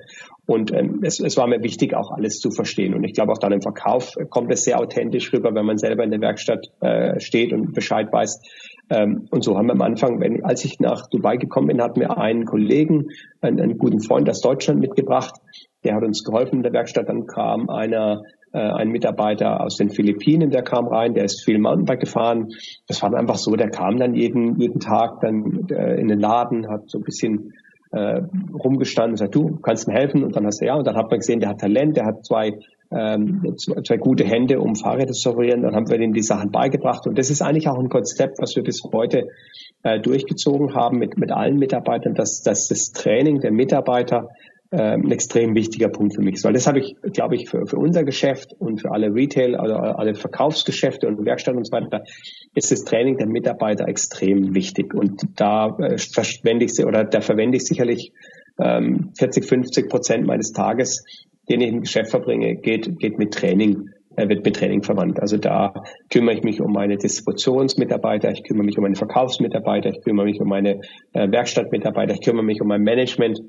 [0.47, 2.95] Und ähm, es, es war mir wichtig, auch alles zu verstehen.
[2.95, 6.05] Und ich glaube, auch dann im Verkauf kommt es sehr authentisch rüber, wenn man selber
[6.05, 8.43] in der Werkstatt äh, steht und Bescheid weiß.
[8.91, 12.01] Ähm, und so haben wir am Anfang, wenn, als ich nach Dubai gekommen bin, hatten
[12.01, 13.09] wir einen Kollegen,
[13.41, 15.35] einen, einen guten Freund aus Deutschland mitgebracht.
[15.83, 17.09] Der hat uns geholfen in der Werkstatt.
[17.09, 18.23] Dann kam einer
[18.59, 22.49] ein Mitarbeiter aus den Philippinen, der kam rein, der ist viel Mountainbike gefahren.
[22.87, 26.21] Das war dann einfach so, der kam dann jeden, jeden Tag dann äh, in den
[26.21, 27.53] Laden, hat so ein bisschen
[27.91, 30.97] äh, rumgestanden und sagt, du kannst mir helfen und dann hast du ja und dann
[30.97, 32.59] hat man gesehen, der hat Talent, der hat zwei
[32.91, 35.63] ähm, zwei gute Hände, um Fahrräder zu operieren.
[35.63, 38.55] Dann haben wir ihm die Sachen beigebracht und das ist eigentlich auch ein Konzept, was
[38.55, 39.29] wir bis heute
[39.83, 44.29] äh, durchgezogen haben mit mit allen Mitarbeitern, dass, dass das Training der Mitarbeiter
[44.81, 46.43] ein extrem wichtiger Punkt für mich.
[46.45, 49.75] Weil das habe ich, glaube ich, für, für unser Geschäft und für alle Retail, also
[49.75, 52.05] alle Verkaufsgeschäfte und Werkstätten und so weiter,
[52.55, 54.95] ist das Training der Mitarbeiter extrem wichtig.
[54.95, 58.13] Und da äh, verschwende ich oder da verwende ich sicherlich
[58.59, 61.05] ähm, 40, 50 Prozent meines Tages
[61.49, 65.21] den ich im Geschäft verbringe, geht, geht mit Training wird mit Training verwandt.
[65.21, 70.03] Also da kümmere ich mich um meine Distributionsmitarbeiter, ich kümmere mich um meine Verkaufsmitarbeiter, ich
[70.03, 70.81] kümmere mich um meine
[71.13, 73.41] äh, Werkstattmitarbeiter, ich kümmere mich um mein Management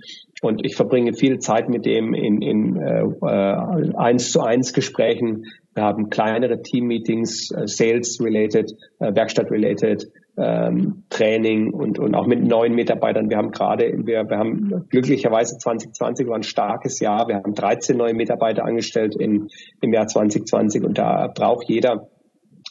[0.42, 5.46] und ich verbringe viel Zeit mit dem in, in äh, eins zu eins Gesprächen.
[5.74, 12.76] Wir haben kleinere Team-Meetings, äh, Sales-related, äh, Werkstatt-related, ähm, Training und, und auch mit neuen
[12.76, 13.30] Mitarbeitern.
[13.30, 17.28] Wir haben gerade, wir, wir haben glücklicherweise 2020 war ein starkes Jahr.
[17.28, 19.48] Wir haben 13 neue Mitarbeiter angestellt in,
[19.82, 22.10] im Jahr 2020 und da braucht jeder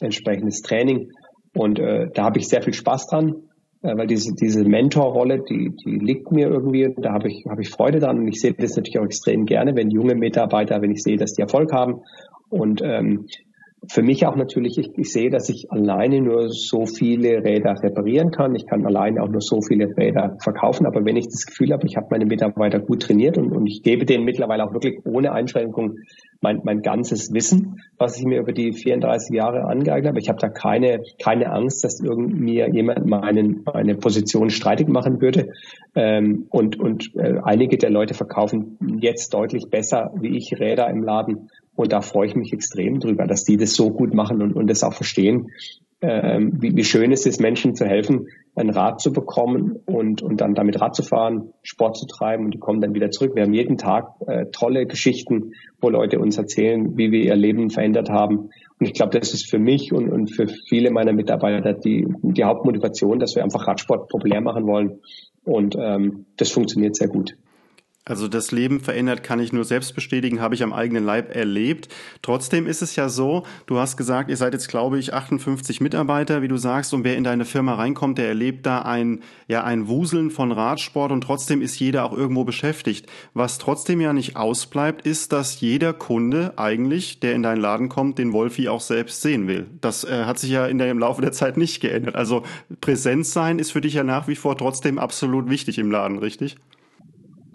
[0.01, 1.11] entsprechendes Training.
[1.55, 3.35] Und äh, da habe ich sehr viel Spaß dran,
[3.81, 6.93] äh, weil diese, diese Mentorrolle, die, die liegt mir irgendwie.
[6.97, 9.75] Da habe ich, habe ich Freude dran und ich sehe das natürlich auch extrem gerne,
[9.75, 12.01] wenn junge Mitarbeiter, wenn ich sehe, dass die Erfolg haben.
[12.49, 13.27] Und ähm,
[13.89, 18.31] für mich auch natürlich, ich, ich sehe, dass ich alleine nur so viele Räder reparieren
[18.31, 18.55] kann.
[18.55, 20.85] Ich kann alleine auch nur so viele Räder verkaufen.
[20.85, 23.83] Aber wenn ich das Gefühl habe, ich habe meine Mitarbeiter gut trainiert und, und ich
[23.83, 25.97] gebe denen mittlerweile auch wirklich ohne Einschränkung
[26.41, 30.19] mein, mein ganzes Wissen, was ich mir über die 34 Jahre angeeignet habe.
[30.19, 35.21] Ich habe da keine, keine Angst, dass irgend mir jemand meinen, meine Position streitig machen
[35.21, 35.49] würde.
[35.95, 41.03] Ähm, und und äh, einige der Leute verkaufen jetzt deutlich besser wie ich Räder im
[41.03, 44.53] Laden und da freue ich mich extrem drüber, dass die das so gut machen und,
[44.53, 45.51] und das auch verstehen,
[46.01, 50.41] ähm, wie, wie schön es ist, Menschen zu helfen, ein Rad zu bekommen und, und
[50.41, 53.35] dann damit Rad zu fahren, Sport zu treiben und die kommen dann wieder zurück.
[53.35, 57.69] Wir haben jeden Tag äh, tolle Geschichten, wo Leute uns erzählen, wie wir ihr Leben
[57.69, 58.49] verändert haben.
[58.79, 62.43] Und ich glaube, das ist für mich und, und für viele meiner Mitarbeiter die, die
[62.43, 64.99] Hauptmotivation, dass wir einfach Radsport populär machen wollen.
[65.43, 67.35] Und ähm, das funktioniert sehr gut.
[68.07, 71.89] Also das Leben verändert kann ich nur selbst bestätigen, habe ich am eigenen Leib erlebt.
[72.21, 76.43] Trotzdem ist es ja so, du hast gesagt, ihr seid jetzt, glaube ich, 58 Mitarbeiter,
[76.43, 79.87] wie du sagst, und wer in deine Firma reinkommt, der erlebt da ein, ja, ein
[79.87, 83.07] Wuseln von Radsport und trotzdem ist jeder auch irgendwo beschäftigt.
[83.33, 88.19] Was trotzdem ja nicht ausbleibt, ist, dass jeder Kunde eigentlich, der in deinen Laden kommt,
[88.19, 89.65] den Wolfi auch selbst sehen will.
[89.81, 92.13] Das äh, hat sich ja in der, im Laufe der Zeit nicht geändert.
[92.13, 92.43] Also
[92.81, 96.57] Präsenz sein ist für dich ja nach wie vor trotzdem absolut wichtig im Laden, richtig?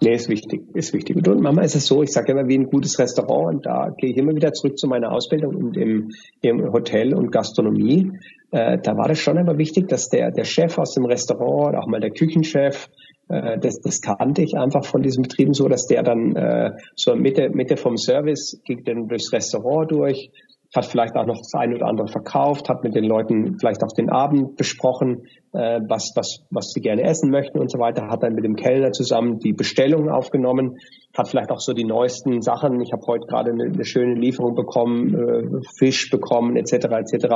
[0.03, 1.15] Nee, ist wichtig, ist wichtig.
[1.15, 4.09] Und Mama ist es so, ich sage immer wie ein gutes Restaurant und da gehe
[4.09, 6.09] ich immer wieder zurück zu meiner Ausbildung und im,
[6.41, 8.11] im Hotel und Gastronomie.
[8.49, 11.85] Äh, da war das schon immer wichtig, dass der, der Chef aus dem Restaurant, auch
[11.85, 12.89] mal der Küchenchef,
[13.29, 17.15] äh, das, das kannte ich einfach von diesen Betrieben so, dass der dann äh, so
[17.15, 20.31] Mitte, Mitte vom Service ging dann durchs Restaurant durch,
[20.75, 23.93] hat vielleicht auch noch das eine oder andere verkauft, hat mit den Leuten vielleicht auch
[23.93, 28.23] den Abend besprochen, äh, was, was, was sie gerne essen möchten und so weiter, hat
[28.23, 30.77] dann mit dem Kellner zusammen die Bestellungen aufgenommen,
[31.15, 34.55] hat vielleicht auch so die neuesten Sachen, ich habe heute gerade eine, eine, schöne Lieferung
[34.55, 36.73] bekommen, äh, Fisch bekommen etc.
[36.73, 37.27] etc.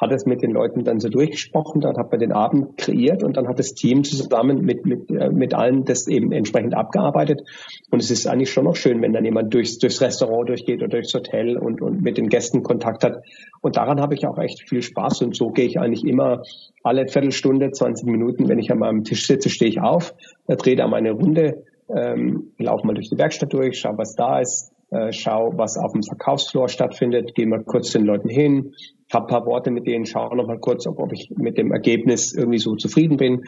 [0.00, 3.36] hat es mit den Leuten dann so durchgesprochen, dann hat man den Abend kreiert und
[3.36, 7.42] dann hat das Team zusammen mit, mit, äh, mit allen das eben entsprechend abgearbeitet
[7.90, 10.88] und es ist eigentlich schon noch schön, wenn dann jemand durchs, durchs Restaurant durchgeht oder
[10.88, 13.24] durchs Hotel und, und mit den Gästen Kontakt hat
[13.62, 16.42] und daran habe ich auch echt viel Spaß und so gehe ich eigentlich immer
[16.84, 20.14] alle Viertelstunde, 20 Minuten, wenn ich an meinem Tisch sitze, stehe ich auf,
[20.46, 24.72] drehe da meine Runde, ähm, laufe mal durch die Werkstatt durch, schaue, was da ist,
[24.90, 28.74] äh, schau, was auf dem Verkaufsfloor stattfindet, gehe mal kurz den Leuten hin,
[29.12, 32.34] habe paar Worte mit denen, schaue noch mal kurz, ob, ob ich mit dem Ergebnis
[32.34, 33.44] irgendwie so zufrieden bin,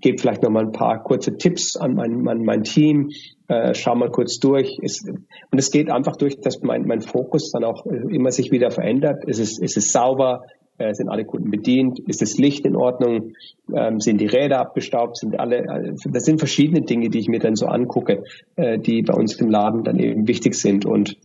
[0.00, 3.10] gebe vielleicht noch mal ein paar kurze Tipps an mein, mein, mein Team,
[3.48, 4.78] äh, schau mal kurz durch.
[4.80, 8.70] Ist, und es geht einfach durch, dass mein, mein Fokus dann auch immer sich wieder
[8.70, 9.24] verändert.
[9.26, 10.42] Es ist, es ist sauber,
[10.78, 11.98] äh, sind alle Kunden bedient?
[12.00, 13.32] Ist das Licht in Ordnung?
[13.74, 15.16] Ähm, sind die Räder abgestaubt?
[15.16, 18.24] Sind alle, also das sind verschiedene Dinge, die ich mir dann so angucke,
[18.56, 20.84] äh, die bei uns im Laden dann eben wichtig sind.
[20.84, 21.16] Und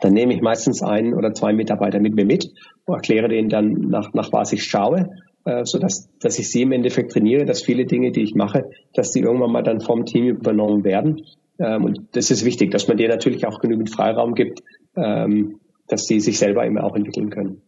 [0.00, 2.50] dann nehme ich meistens einen oder zwei Mitarbeiter mit mir mit
[2.84, 5.10] und erkläre denen dann nach, nach was ich schaue,
[5.44, 8.70] äh, so dass, dass ich sie im Endeffekt trainiere, dass viele Dinge, die ich mache,
[8.94, 11.22] dass die irgendwann mal dann vom Team übernommen werden.
[11.58, 14.62] Ähm, und das ist wichtig, dass man denen natürlich auch genügend Freiraum gibt,
[14.96, 17.62] ähm, dass sie sich selber immer auch entwickeln können.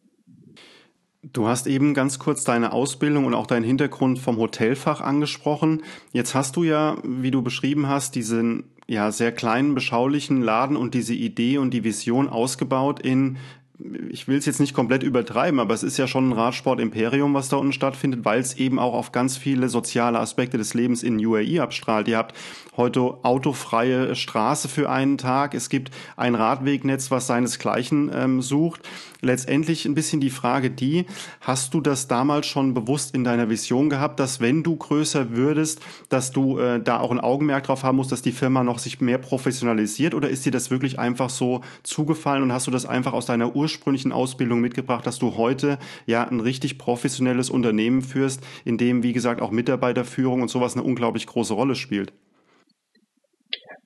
[1.30, 5.82] Du hast eben ganz kurz deine Ausbildung und auch deinen Hintergrund vom Hotelfach angesprochen.
[6.12, 10.94] Jetzt hast du ja, wie du beschrieben hast, diesen ja sehr kleinen, beschaulichen Laden und
[10.94, 13.38] diese Idee und die Vision ausgebaut in
[14.10, 17.48] ich will es jetzt nicht komplett übertreiben, aber es ist ja schon ein Radsport-Imperium, was
[17.48, 21.24] da unten stattfindet, weil es eben auch auf ganz viele soziale Aspekte des Lebens in
[21.24, 22.08] UAE abstrahlt.
[22.08, 22.34] Ihr habt
[22.76, 25.54] heute autofreie Straße für einen Tag.
[25.54, 28.82] Es gibt ein Radwegnetz, was seinesgleichen ähm, sucht
[29.22, 31.06] letztendlich ein bisschen die Frage die,
[31.40, 35.80] hast du das damals schon bewusst in deiner Vision gehabt, dass wenn du größer würdest,
[36.08, 39.00] dass du äh, da auch ein Augenmerk drauf haben musst, dass die Firma noch sich
[39.00, 43.12] mehr professionalisiert oder ist dir das wirklich einfach so zugefallen und hast du das einfach
[43.12, 48.76] aus deiner ursprünglichen Ausbildung mitgebracht, dass du heute ja ein richtig professionelles Unternehmen führst, in
[48.76, 52.12] dem, wie gesagt, auch Mitarbeiterführung und sowas eine unglaublich große Rolle spielt?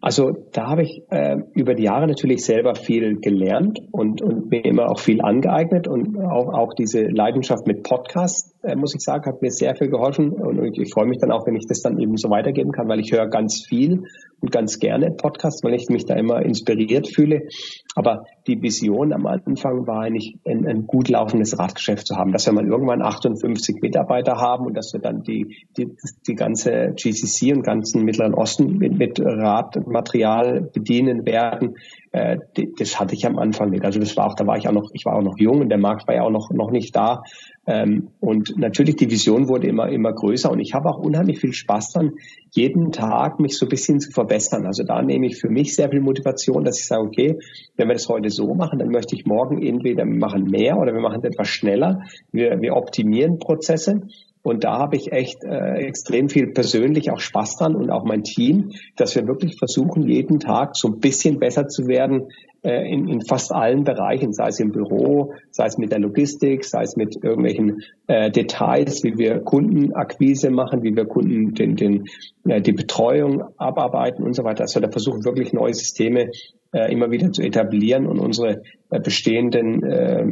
[0.00, 4.64] Also da habe ich äh, über die Jahre natürlich selber viel gelernt und, und mir
[4.64, 9.24] immer auch viel angeeignet und auch, auch diese Leidenschaft mit Podcasts, äh, muss ich sagen,
[9.24, 11.80] hat mir sehr viel geholfen und, und ich freue mich dann auch, wenn ich das
[11.80, 14.04] dann eben so weitergeben kann, weil ich höre ganz viel
[14.40, 17.48] und ganz gerne Podcasts, weil ich mich da immer inspiriert fühle.
[17.94, 22.46] Aber die Vision am Anfang war eigentlich ein, ein gut laufendes Radgeschäft zu haben, dass
[22.46, 25.96] wir mal irgendwann 58 Mitarbeiter haben und dass wir dann die, die,
[26.26, 31.76] die ganze GCC und ganzen Mittleren Osten mit, mit Radmaterial bedienen werden.
[32.12, 32.38] Äh,
[32.78, 33.84] das hatte ich am Anfang nicht.
[33.84, 35.68] Also das war auch, da war ich auch noch, ich war auch noch jung und
[35.68, 37.22] der Markt war ja auch noch, noch nicht da.
[37.66, 41.52] Ähm, und natürlich die Vision wurde immer, immer größer und ich habe auch unheimlich viel
[41.52, 42.12] Spaß dran,
[42.52, 44.66] jeden Tag mich so ein bisschen zu verbessern.
[44.66, 47.38] Also da nehme ich für mich sehr viel Motivation, dass ich sage, okay,
[47.76, 51.00] wenn wir das heute so machen, dann möchte ich morgen entweder machen mehr oder wir
[51.00, 52.02] machen es etwas schneller.
[52.30, 54.02] Wir, wir optimieren Prozesse.
[54.46, 58.22] Und da habe ich echt äh, extrem viel persönlich auch Spaß dran und auch mein
[58.22, 62.28] Team, dass wir wirklich versuchen, jeden Tag so ein bisschen besser zu werden
[62.62, 66.64] äh, in, in fast allen Bereichen, sei es im Büro, sei es mit der Logistik,
[66.64, 72.04] sei es mit irgendwelchen äh, Details, wie wir Kundenakquise machen, wie wir Kunden den, den,
[72.44, 74.62] äh, die Betreuung abarbeiten und so weiter.
[74.62, 76.30] Also da versuchen wirklich neue Systeme
[76.72, 80.24] äh, immer wieder zu etablieren und unsere äh, bestehenden äh,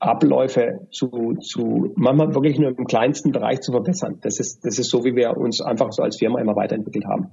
[0.00, 4.18] Abläufe zu, zu manchmal wirklich nur im kleinsten Bereich zu verbessern.
[4.22, 7.30] Das ist, das ist so, wie wir uns einfach so als Firma immer weiterentwickelt haben.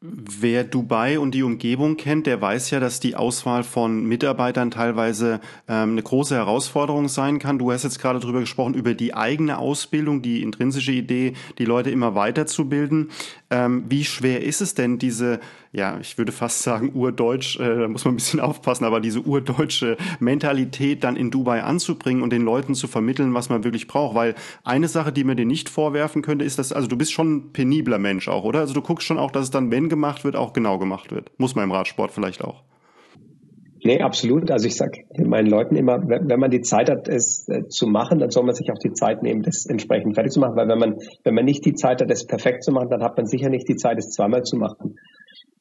[0.00, 5.40] Wer Dubai und die Umgebung kennt, der weiß ja, dass die Auswahl von Mitarbeitern teilweise
[5.66, 7.58] ähm, eine große Herausforderung sein kann.
[7.58, 11.90] Du hast jetzt gerade darüber gesprochen, über die eigene Ausbildung, die intrinsische Idee, die Leute
[11.90, 13.10] immer weiterzubilden.
[13.50, 15.40] Ähm, wie schwer ist es denn, diese,
[15.78, 19.20] ja, ich würde fast sagen urdeutsch, äh, da muss man ein bisschen aufpassen, aber diese
[19.20, 24.14] urdeutsche Mentalität dann in Dubai anzubringen und den Leuten zu vermitteln, was man wirklich braucht?
[24.14, 27.36] Weil eine Sache, die man dir nicht vorwerfen könnte, ist, dass, also du bist schon
[27.36, 28.58] ein penibler Mensch auch, oder?
[28.60, 31.30] Also du guckst schon auch, dass es dann, wenn gemacht wird, auch genau gemacht wird.
[31.38, 32.64] Muss man im Radsport vielleicht auch.
[33.84, 34.50] Nee, absolut.
[34.50, 38.18] Also ich sage meinen Leuten immer, wenn man die Zeit hat, es äh, zu machen,
[38.18, 40.56] dann soll man sich auch die Zeit nehmen, das entsprechend fertig zu machen.
[40.56, 43.16] Weil wenn man, wenn man nicht die Zeit hat, es perfekt zu machen, dann hat
[43.16, 44.96] man sicher nicht die Zeit, es zweimal zu machen.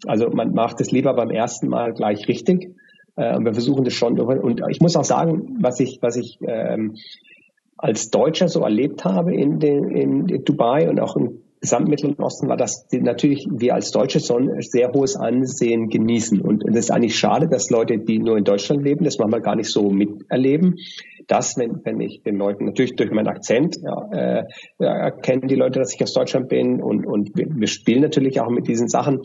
[0.06, 2.76] Also man macht es lieber beim ersten Mal gleich richtig.
[3.16, 4.20] Äh, und wir versuchen das schon.
[4.20, 6.96] Und ich muss auch sagen, was ich, was ich ähm,
[7.78, 12.58] als Deutscher so erlebt habe in, den, in Dubai und auch in Gesamtmittleren Osten war,
[12.58, 16.40] dass die natürlich wir als Deutsche so ein sehr hohes Ansehen genießen.
[16.40, 19.56] Und es ist eigentlich schade, dass Leute, die nur in Deutschland leben, das manchmal gar
[19.56, 20.76] nicht so miterleben.
[21.26, 24.44] Das, wenn, wenn ich den Leuten natürlich durch meinen Akzent ja, äh,
[24.78, 28.50] erkennen die Leute, dass ich aus Deutschland bin und, und wir, wir spielen natürlich auch
[28.50, 29.24] mit diesen Sachen.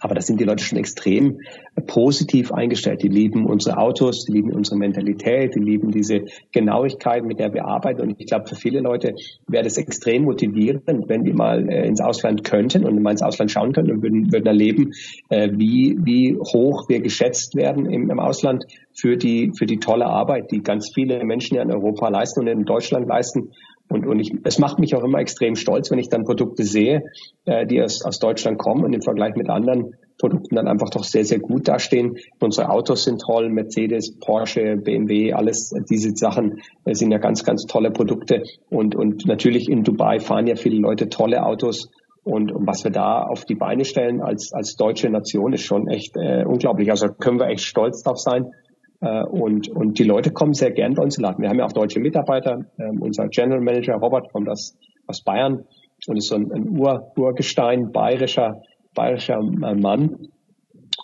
[0.00, 1.40] Aber da sind die Leute schon extrem
[1.86, 3.02] positiv eingestellt.
[3.02, 7.64] Die lieben unsere Autos, die lieben unsere Mentalität, die lieben diese Genauigkeit, mit der wir
[7.64, 8.02] arbeiten.
[8.02, 9.14] Und ich glaube, für viele Leute
[9.46, 13.50] wäre das extrem motivierend, wenn die mal äh, ins Ausland könnten und mal ins Ausland
[13.50, 14.92] schauen können und würden, würden erleben,
[15.28, 20.06] äh, wie, wie hoch wir geschätzt werden im, im Ausland für die, für die tolle
[20.06, 23.52] Arbeit, die ganz viele Menschen ja in Europa leisten und in Deutschland leisten.
[23.88, 27.04] Und, und ich, es macht mich auch immer extrem stolz, wenn ich dann Produkte sehe,
[27.46, 31.04] äh, die aus, aus Deutschland kommen und im Vergleich mit anderen Produkten dann einfach doch
[31.04, 32.18] sehr, sehr gut dastehen.
[32.40, 37.64] Unsere Autos sind toll, Mercedes, Porsche, BMW, alles diese Sachen äh, sind ja ganz, ganz
[37.64, 38.42] tolle Produkte.
[38.68, 41.88] Und, und natürlich in Dubai fahren ja viele Leute tolle Autos.
[42.24, 45.88] Und, und was wir da auf die Beine stellen als, als deutsche Nation ist schon
[45.88, 46.90] echt äh, unglaublich.
[46.90, 48.50] Also können wir echt stolz drauf sein.
[49.00, 51.42] Äh, und, und die Leute kommen sehr gern bei uns Laden.
[51.42, 52.64] Wir haben ja auch deutsche Mitarbeiter.
[52.78, 55.64] Ähm, unser General Manager Robert kommt aus, aus Bayern
[56.06, 58.62] und ist so ein, ein Ur, Urgestein, bayerischer,
[58.94, 60.28] bayerischer äh, Mann.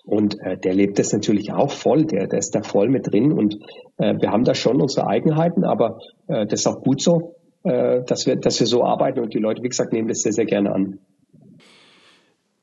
[0.05, 3.33] Und äh, der lebt das natürlich auch voll, der, der ist da voll mit drin.
[3.33, 3.57] Und
[3.97, 8.03] äh, wir haben da schon unsere Eigenheiten, aber äh, das ist auch gut so, äh,
[8.05, 10.45] dass, wir, dass wir so arbeiten und die Leute, wie gesagt, nehmen das sehr, sehr
[10.45, 10.99] gerne an.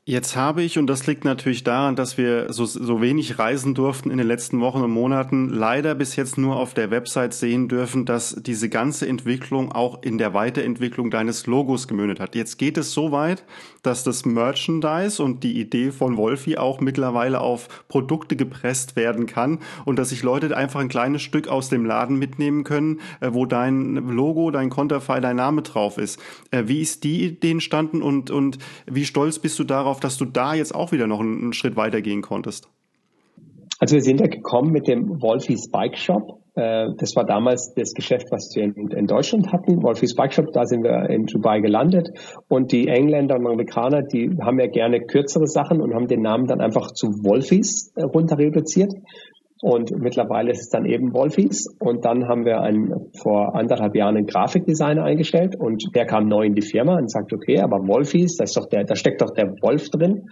[0.03, 4.09] Jetzt habe ich, und das liegt natürlich daran, dass wir so, so wenig reisen durften
[4.09, 8.05] in den letzten Wochen und Monaten, leider bis jetzt nur auf der Website sehen dürfen,
[8.05, 12.33] dass diese ganze Entwicklung auch in der Weiterentwicklung deines Logos gemündet hat.
[12.33, 13.43] Jetzt geht es so weit,
[13.83, 19.59] dass das Merchandise und die Idee von Wolfi auch mittlerweile auf Produkte gepresst werden kann
[19.85, 23.45] und dass sich Leute einfach ein kleines Stück aus dem Laden mitnehmen können, äh, wo
[23.45, 26.19] dein Logo, dein Konterfei, dein Name drauf ist.
[26.49, 30.17] Äh, wie ist die Idee entstanden und, und wie stolz bist du darauf, darauf, dass
[30.17, 32.67] du da jetzt auch wieder noch einen, Schritt weitergehen konntest?
[33.79, 36.39] Also wir sind ja gekommen mit dem Wolfie's Bike Shop.
[36.53, 39.81] Äh, das war damals das Geschäft, was wir in, Deutschland hatten.
[39.81, 42.09] Wolfie's Bike Shop, da sind wir in Dubai gelandet.
[42.47, 46.45] Und die Engländer und Amerikaner, die haben ja gerne kürzere Sachen und haben den Namen
[46.45, 48.93] dann einfach zu Wolfies äh, runter reduziert.
[49.61, 51.67] Und mittlerweile ist es dann eben Wolfies.
[51.79, 56.45] Und dann haben wir einen, vor anderthalb Jahren einen Grafikdesigner eingestellt und der kam neu
[56.45, 59.31] in die Firma und sagt, okay, aber Wolfies, da ist doch der, da steckt doch
[59.31, 60.29] der Wolf drin.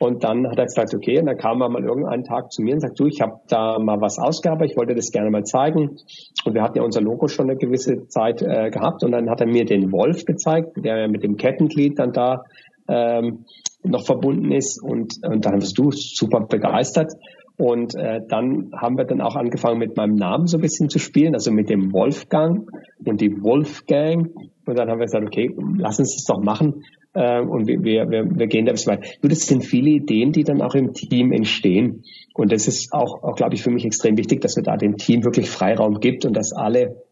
[0.00, 2.74] Und dann hat er gesagt, okay, und dann kam er mal irgendeinen Tag zu mir
[2.74, 5.96] und sagt, du, ich habe da mal was ausgearbeitet, ich wollte das gerne mal zeigen.
[6.44, 9.02] Und wir hatten ja unser Logo schon eine gewisse Zeit äh, gehabt.
[9.02, 12.44] Und dann hat er mir den Wolf gezeigt, der mit dem Kettenglied dann da
[12.88, 13.44] ähm,
[13.82, 14.80] noch verbunden ist.
[14.80, 17.12] Und, und dann bist du super begeistert.
[17.58, 21.00] Und äh, dann haben wir dann auch angefangen mit meinem Namen so ein bisschen zu
[21.00, 22.70] spielen, also mit dem Wolfgang
[23.04, 24.30] und die Wolfgang.
[24.64, 26.84] Und dann haben wir gesagt, okay, lass uns das doch machen.
[27.14, 29.18] Äh, und wir, wir, wir gehen da ein bisschen weit.
[29.22, 32.04] Nur das sind viele Ideen, die dann auch im Team entstehen.
[32.32, 34.96] Und das ist auch, auch glaube ich, für mich extrem wichtig, dass wir da dem
[34.96, 37.02] Team wirklich Freiraum gibt und dass alle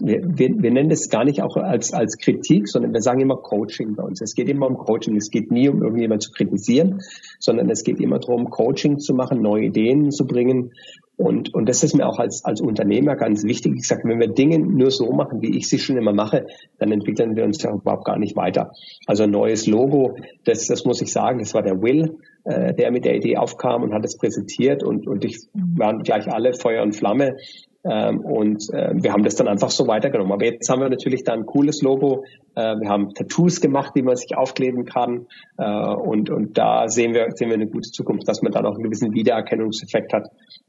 [0.00, 3.36] wir, wir, wir nennen das gar nicht auch als, als Kritik, sondern wir sagen immer
[3.36, 4.20] Coaching bei uns.
[4.20, 5.16] Es geht immer um Coaching.
[5.16, 7.00] Es geht nie um irgendjemand zu kritisieren,
[7.38, 10.72] sondern es geht immer darum, Coaching zu machen, neue Ideen zu bringen.
[11.16, 13.74] Und, und das ist mir auch als, als Unternehmer ganz wichtig.
[13.76, 16.46] Ich sage, wenn wir Dinge nur so machen, wie ich sie schon immer mache,
[16.78, 18.72] dann entwickeln wir uns ja überhaupt gar nicht weiter.
[19.06, 22.90] Also ein neues Logo, das, das muss ich sagen, das war der Will, äh, der
[22.90, 26.82] mit der Idee aufkam und hat es präsentiert und, und ich waren gleich alle Feuer
[26.82, 27.36] und Flamme.
[27.82, 30.32] Ähm, und äh, wir haben das dann einfach so weitergenommen.
[30.32, 32.24] Aber jetzt haben wir natürlich da ein cooles Logo.
[32.54, 35.26] Äh, wir haben Tattoos gemacht, die man sich aufkleben kann.
[35.56, 38.74] Äh, und, und da sehen wir, sehen wir eine gute Zukunft, dass man dann auch
[38.74, 40.28] einen gewissen Wiedererkennungseffekt hat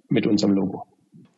[0.10, 0.86] mit unserem Logo.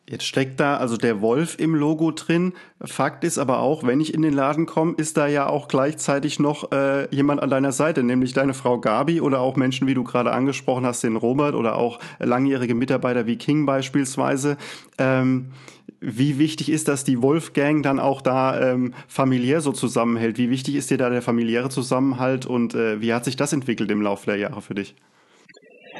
[0.08, 2.52] Jetzt steckt da also der Wolf im Logo drin.
[2.82, 6.38] Fakt ist aber auch, wenn ich in den Laden komme, ist da ja auch gleichzeitig
[6.38, 10.04] noch äh, jemand an deiner Seite, nämlich deine Frau Gabi oder auch Menschen, wie du
[10.04, 14.58] gerade angesprochen hast, den Robert oder auch langjährige Mitarbeiter wie King beispielsweise.
[14.98, 15.52] Ähm,
[16.00, 20.36] wie wichtig ist, dass die Wolfgang dann auch da ähm, familiär so zusammenhält?
[20.36, 23.90] Wie wichtig ist dir da der familiäre Zusammenhalt und äh, wie hat sich das entwickelt
[23.90, 24.96] im Laufe der Jahre für dich?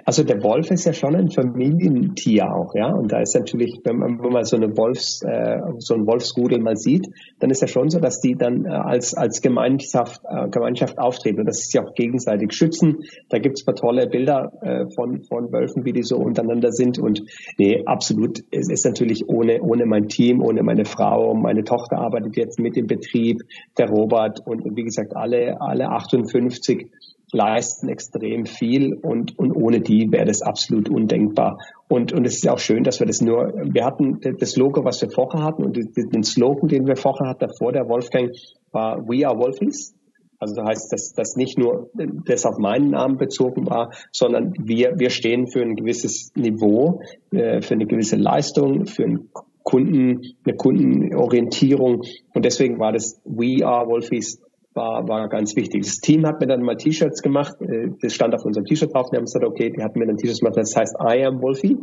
[0.05, 2.93] Also der Wolf ist ja schon ein Familientier auch, ja.
[2.93, 6.61] Und da ist natürlich, wenn man, wenn man so eine Wolfs, äh, so ein Wolfsrudel
[6.61, 7.09] mal sieht,
[7.41, 11.41] dann ist ja schon so, dass die dann äh, als als Gemeinschaft äh, Gemeinschaft auftreten
[11.41, 13.05] und dass sie sich auch gegenseitig schützen.
[13.31, 16.99] Da gibt's paar tolle Bilder äh, von von Wölfen, wie die so untereinander sind.
[16.99, 17.23] Und
[17.57, 18.41] nee, absolut.
[18.51, 22.77] Es ist natürlich ohne ohne mein Team, ohne meine Frau, meine Tochter arbeitet jetzt mit
[22.77, 23.41] im Betrieb,
[23.79, 26.91] der Robert und, und wie gesagt alle alle 58
[27.35, 31.59] leisten extrem viel und, und ohne die wäre das absolut undenkbar.
[31.89, 35.03] Und, und es ist auch schön, dass wir das nur, wir hatten das Logo, was
[35.03, 38.31] wir vorher hatten und den Slogan, den wir vorher hatten, vor der Wolfgang,
[38.71, 39.95] war We are Wolfies.
[40.39, 41.91] Also das heißt, dass das nicht nur
[42.27, 47.63] das auf meinen Namen bezogen war, sondern wir, wir stehen für ein gewisses Niveau, äh,
[47.63, 49.31] für eine gewisse Leistung, für einen
[49.63, 52.03] Kunden, eine Kundenorientierung.
[52.35, 54.41] Und deswegen war das We are Wolfies
[54.75, 55.85] war, war ganz wichtig.
[55.85, 59.09] Das Team hat mir dann mal T-Shirts gemacht, äh, das stand auf unserem T-Shirt drauf,
[59.11, 61.79] die haben gesagt, okay, die hatten mir dann T-Shirts gemacht, das heißt I am Wolfie.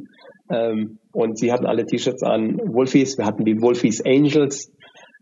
[0.50, 4.72] Ähm, und sie hatten alle T-Shirts an Wolfies, wir hatten die Wolfies Angels,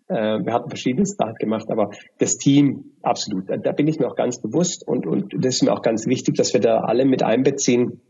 [0.07, 4.15] äh, wir hatten verschiedenes da gemacht, aber das Team, absolut, da bin ich mir auch
[4.15, 7.21] ganz bewusst und, und das ist mir auch ganz wichtig, dass wir da alle mit
[7.21, 8.01] einbeziehen,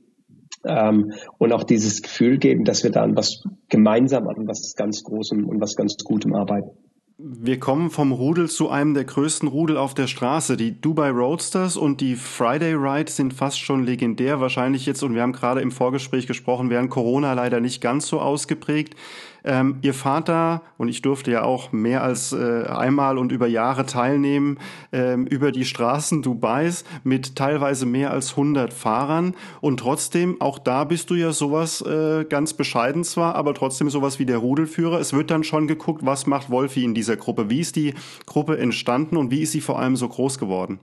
[0.66, 5.04] ähm, und auch dieses Gefühl geben, dass wir da an was gemeinsam an was ganz
[5.04, 6.72] Großem und was ganz Gutem arbeiten.
[7.22, 10.56] Wir kommen vom Rudel zu einem der größten Rudel auf der Straße.
[10.56, 14.40] Die Dubai Roadsters und die Friday Ride sind fast schon legendär.
[14.40, 18.22] Wahrscheinlich jetzt, und wir haben gerade im Vorgespräch gesprochen, während Corona leider nicht ganz so
[18.22, 18.96] ausgeprägt.
[19.44, 23.86] Ähm, ihr Vater, und ich durfte ja auch mehr als äh, einmal und über Jahre
[23.86, 24.58] teilnehmen,
[24.92, 29.36] ähm, über die Straßen Dubais mit teilweise mehr als 100 Fahrern.
[29.62, 34.20] Und trotzdem, auch da bist du ja sowas äh, ganz bescheiden zwar, aber trotzdem sowas
[34.20, 35.00] wie der Rudelführer.
[35.00, 37.50] Es wird dann schon geguckt, was macht Wolfi in dieser Gruppe?
[37.50, 37.94] Wie ist die
[38.26, 40.80] Gruppe entstanden und wie ist sie vor allem so groß geworden?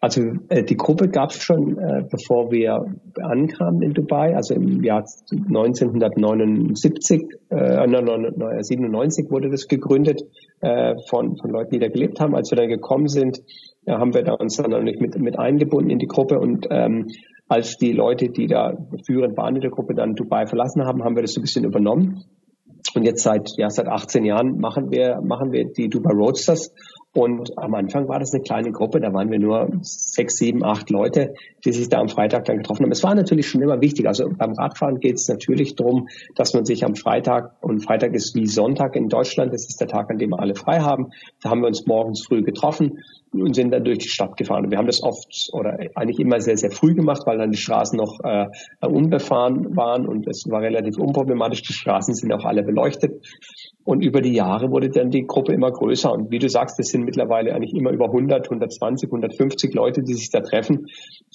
[0.00, 2.84] Also äh, die Gruppe gab es schon, äh, bevor wir
[3.22, 10.22] ankamen in Dubai, also im Jahr 1979, äh, 97 wurde das gegründet
[10.60, 12.34] äh, von, von Leuten, die da gelebt haben.
[12.34, 13.40] Als wir dann gekommen sind,
[13.86, 17.08] ja, haben wir da uns dann nicht mit, mit eingebunden in die Gruppe und ähm,
[17.48, 21.16] als die Leute, die da führend waren in der Gruppe, dann Dubai verlassen haben, haben
[21.16, 22.22] wir das so ein bisschen übernommen.
[22.94, 26.72] Und jetzt seit, ja, seit 18 Jahren machen wir, machen wir die Dubai Roadsters
[27.12, 30.90] und am Anfang war das eine kleine Gruppe, da waren wir nur sechs, sieben, acht
[30.90, 32.92] Leute, die sich da am Freitag dann getroffen haben.
[32.92, 34.06] Es war natürlich schon immer wichtig.
[34.06, 38.36] Also beim Radfahren geht es natürlich darum, dass man sich am Freitag, und Freitag ist
[38.36, 41.10] wie Sonntag in Deutschland, das ist der Tag, an dem wir alle frei haben.
[41.42, 43.00] Da haben wir uns morgens früh getroffen
[43.32, 44.64] und sind dann durch die Stadt gefahren.
[44.64, 47.58] Und wir haben das oft oder eigentlich immer sehr, sehr früh gemacht, weil dann die
[47.58, 48.46] Straßen noch äh,
[48.86, 51.62] unbefahren waren und es war relativ unproblematisch.
[51.62, 53.24] Die Straßen sind auch alle beleuchtet.
[53.84, 56.12] Und über die Jahre wurde dann die Gruppe immer größer.
[56.12, 60.14] Und wie du sagst, es sind mittlerweile eigentlich immer über 100, 120, 150 Leute, die
[60.14, 60.86] sich da treffen.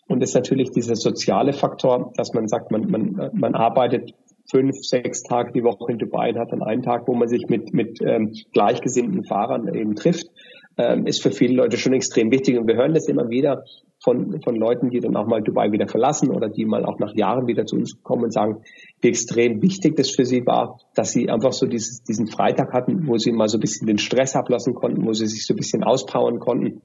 [0.07, 4.13] Und das ist natürlich dieser soziale Faktor, dass man sagt, man, man, man arbeitet
[4.49, 7.47] fünf, sechs Tage die Woche in Dubai und hat dann einen Tag, wo man sich
[7.47, 10.27] mit, mit ähm, gleichgesinnten Fahrern eben trifft,
[10.77, 12.57] ähm, ist für viele Leute schon extrem wichtig.
[12.57, 13.63] Und wir hören das immer wieder
[14.03, 17.15] von, von Leuten, die dann auch mal Dubai wieder verlassen oder die mal auch nach
[17.15, 18.61] Jahren wieder zu uns kommen und sagen,
[19.01, 23.07] wie extrem wichtig das für sie war, dass sie einfach so dieses, diesen Freitag hatten,
[23.07, 25.57] wo sie mal so ein bisschen den Stress ablassen konnten, wo sie sich so ein
[25.57, 26.81] bisschen auspowern konnten.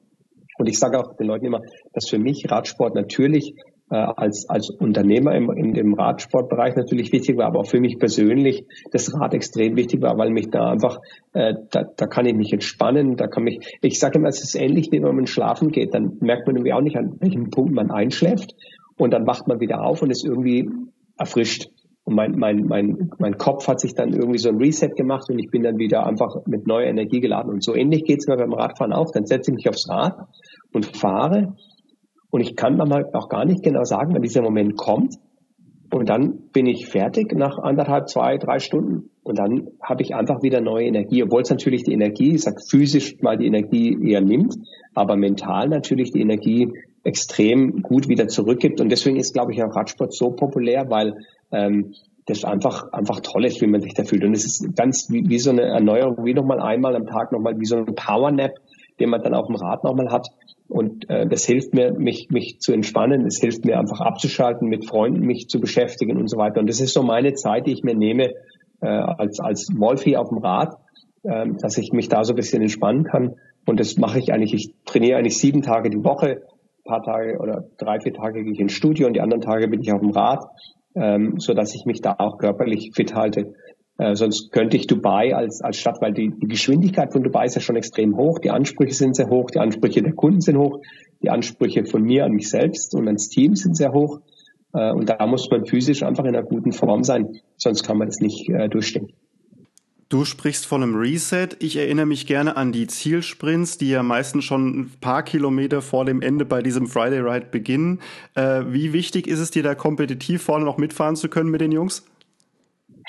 [0.59, 1.62] Und ich sage auch den Leuten immer,
[1.93, 3.55] dass für mich Radsport natürlich
[3.91, 7.99] äh, als, als Unternehmer im, in dem Radsportbereich natürlich wichtig war, aber auch für mich
[7.99, 11.01] persönlich das Rad extrem wichtig war, weil mich da einfach,
[11.32, 14.55] äh, da, da kann ich mich entspannen, da kann mich, ich sage immer, es ist
[14.55, 17.72] ähnlich, wie wenn man schlafen geht, dann merkt man irgendwie auch nicht, an welchem Punkt
[17.72, 18.55] man einschläft
[18.97, 20.70] und dann wacht man wieder auf und ist irgendwie
[21.18, 21.68] erfrischt.
[22.05, 25.38] Und mein, mein, mein, mein Kopf hat sich dann irgendwie so ein Reset gemacht und
[25.38, 27.53] ich bin dann wieder einfach mit neuer Energie geladen.
[27.53, 29.11] Und so ähnlich geht's mir beim Radfahren auch.
[29.12, 30.16] Dann setze ich mich aufs Rad
[30.72, 31.57] und fahre
[32.31, 35.16] und ich kann manchmal auch gar nicht genau sagen, wann dieser Moment kommt.
[35.93, 39.11] Und dann bin ich fertig nach anderthalb, zwei, drei Stunden.
[39.24, 42.61] Und dann habe ich einfach wieder neue Energie, obwohl es natürlich die Energie, ich sag
[42.62, 44.55] physisch mal die Energie eher nimmt,
[44.95, 46.68] aber mental natürlich die Energie
[47.03, 48.81] extrem gut wieder zurückgibt.
[48.81, 51.14] Und deswegen ist, glaube ich, auch Radsport so populär, weil
[51.51, 51.95] ähm,
[52.26, 54.24] das einfach einfach toll ist, wie man sich da fühlt.
[54.24, 57.59] Und es ist ganz wie, wie so eine Erneuerung, wie nochmal einmal am Tag nochmal
[57.59, 58.53] wie so ein Power Nap,
[59.01, 60.29] den man dann auf dem Rad nochmal hat.
[60.69, 63.27] Und äh, das hilft mir, mich, mich zu entspannen.
[63.27, 66.61] Es hilft mir einfach abzuschalten, mit Freunden mich zu beschäftigen und so weiter.
[66.61, 68.35] Und das ist so meine Zeit, die ich mir nehme
[68.81, 70.77] äh, als, als Wolfi auf dem Rad,
[71.25, 73.35] äh, dass ich mich da so ein bisschen entspannen kann.
[73.67, 74.55] Und das mache ich eigentlich.
[74.55, 76.43] Ich trainiere eigentlich sieben Tage die Woche.
[76.85, 79.69] Ein paar Tage oder drei, vier Tage gehe ich ins Studio und die anderen Tage
[79.69, 80.45] bin ich auf dem Rad,
[80.95, 83.55] ähm, so dass ich mich da auch körperlich fit halte.
[84.01, 87.55] Äh, sonst könnte ich Dubai als, als Stadt, weil die, die Geschwindigkeit von Dubai ist
[87.55, 90.81] ja schon extrem hoch, die Ansprüche sind sehr hoch, die Ansprüche der Kunden sind hoch,
[91.23, 94.21] die Ansprüche von mir an mich selbst und ans Team sind sehr hoch.
[94.73, 98.09] Äh, und da muss man physisch einfach in einer guten Form sein, sonst kann man
[98.09, 99.13] das nicht äh, durchstehen.
[100.09, 101.49] Du sprichst von einem Reset.
[101.59, 106.07] Ich erinnere mich gerne an die Zielsprints, die ja meistens schon ein paar Kilometer vor
[106.07, 108.01] dem Ende bei diesem Friday Ride beginnen.
[108.35, 111.71] Äh, wie wichtig ist es dir da kompetitiv vorne noch mitfahren zu können mit den
[111.71, 112.07] Jungs?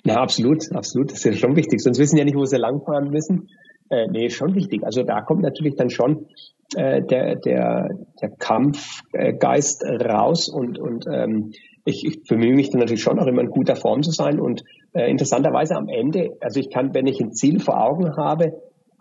[0.04, 1.12] Ja, absolut, absolut.
[1.12, 1.82] Das ist ja schon wichtig.
[1.82, 3.50] Sonst wissen ja nicht, wo sie langfahren müssen.
[3.90, 4.84] Äh, nee, schon wichtig.
[4.84, 6.28] Also da kommt natürlich dann schon
[6.76, 7.90] äh, der, der,
[8.22, 11.52] der Kampfgeist raus und, und ähm,
[11.86, 14.64] ich, ich bemühe mich dann natürlich schon auch immer in guter Form zu sein und
[14.94, 18.54] äh, interessanterweise am Ende, also ich kann, wenn ich ein Ziel vor Augen habe,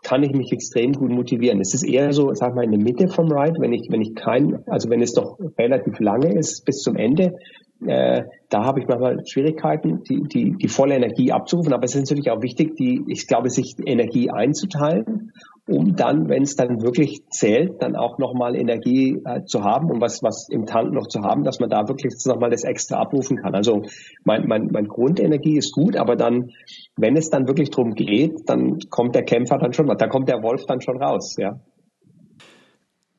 [0.02, 1.60] kann ich mich extrem gut motivieren.
[1.60, 4.14] Es ist eher so, sag mal, in der Mitte vom Ride, wenn ich, wenn ich
[4.14, 7.36] kein, also wenn es doch relativ lange ist bis zum Ende,
[7.86, 11.72] äh, da habe ich manchmal Schwierigkeiten, die, die, die volle Energie abzurufen.
[11.72, 15.32] Aber es ist natürlich auch wichtig, die, ich glaube, sich Energie einzuteilen,
[15.68, 20.00] um dann, wenn es dann wirklich zählt, dann auch nochmal Energie äh, zu haben und
[20.00, 23.36] was, was im Tank noch zu haben, dass man da wirklich nochmal das extra abrufen
[23.36, 23.54] kann.
[23.54, 23.82] Also
[24.24, 26.50] mein, mein, mein Grundenergie ist gut, aber dann,
[26.96, 30.42] wenn es dann wirklich drum geht, dann kommt der Kämpfer dann schon, da kommt der
[30.42, 31.60] Wolf dann schon raus, ja.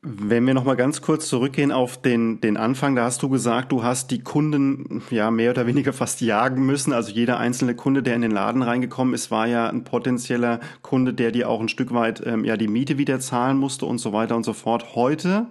[0.04, 3.72] Wenn wir noch mal ganz kurz zurückgehen auf den, den Anfang, da hast du gesagt,
[3.72, 6.92] du hast die Kunden ja mehr oder weniger fast jagen müssen.
[6.92, 11.14] Also jeder einzelne Kunde, der in den Laden reingekommen ist, war ja ein potenzieller Kunde,
[11.14, 14.12] der dir auch ein Stück weit ähm, ja die Miete wieder zahlen musste und so
[14.12, 14.96] weiter und so fort.
[14.96, 15.46] Heute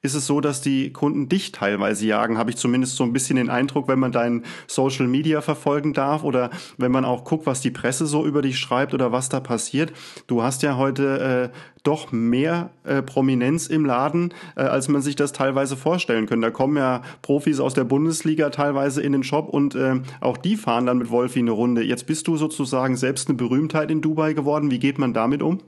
[0.00, 2.38] ist es so, dass die Kunden dich teilweise jagen.
[2.38, 6.22] Habe ich zumindest so ein bisschen den Eindruck, wenn man deinen Social Media verfolgen darf
[6.22, 9.40] oder wenn man auch guckt, was die Presse so über dich schreibt oder was da
[9.40, 9.92] passiert.
[10.28, 15.16] Du hast ja heute äh, doch mehr äh, Prominenz im Laden, äh, als man sich
[15.16, 16.46] das teilweise vorstellen könnte.
[16.46, 20.56] Da kommen ja Profis aus der Bundesliga teilweise in den Shop und äh, auch die
[20.56, 21.82] fahren dann mit Wolfi eine Runde.
[21.82, 24.70] Jetzt bist du sozusagen selbst eine Berühmtheit in Dubai geworden.
[24.70, 25.58] Wie geht man damit um?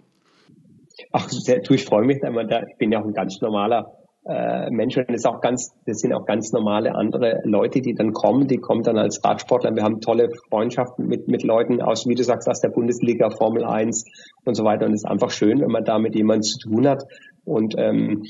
[1.13, 2.19] Ach, du, ich freue mich.
[2.19, 5.05] Ich bin ja auch ein ganz normaler äh, Menschen.
[5.07, 8.49] Das, ist auch ganz, das sind auch ganz normale andere Leute, die dann kommen.
[8.49, 9.75] Die kommen dann als Radsportler.
[9.75, 13.65] Wir haben tolle Freundschaften mit, mit Leuten aus, wie du sagst, aus der Bundesliga, Formel
[13.65, 14.05] 1
[14.45, 14.87] und so weiter.
[14.87, 17.05] Und es ist einfach schön, wenn man da mit jemandem zu tun hat.
[17.45, 18.25] Und ähm,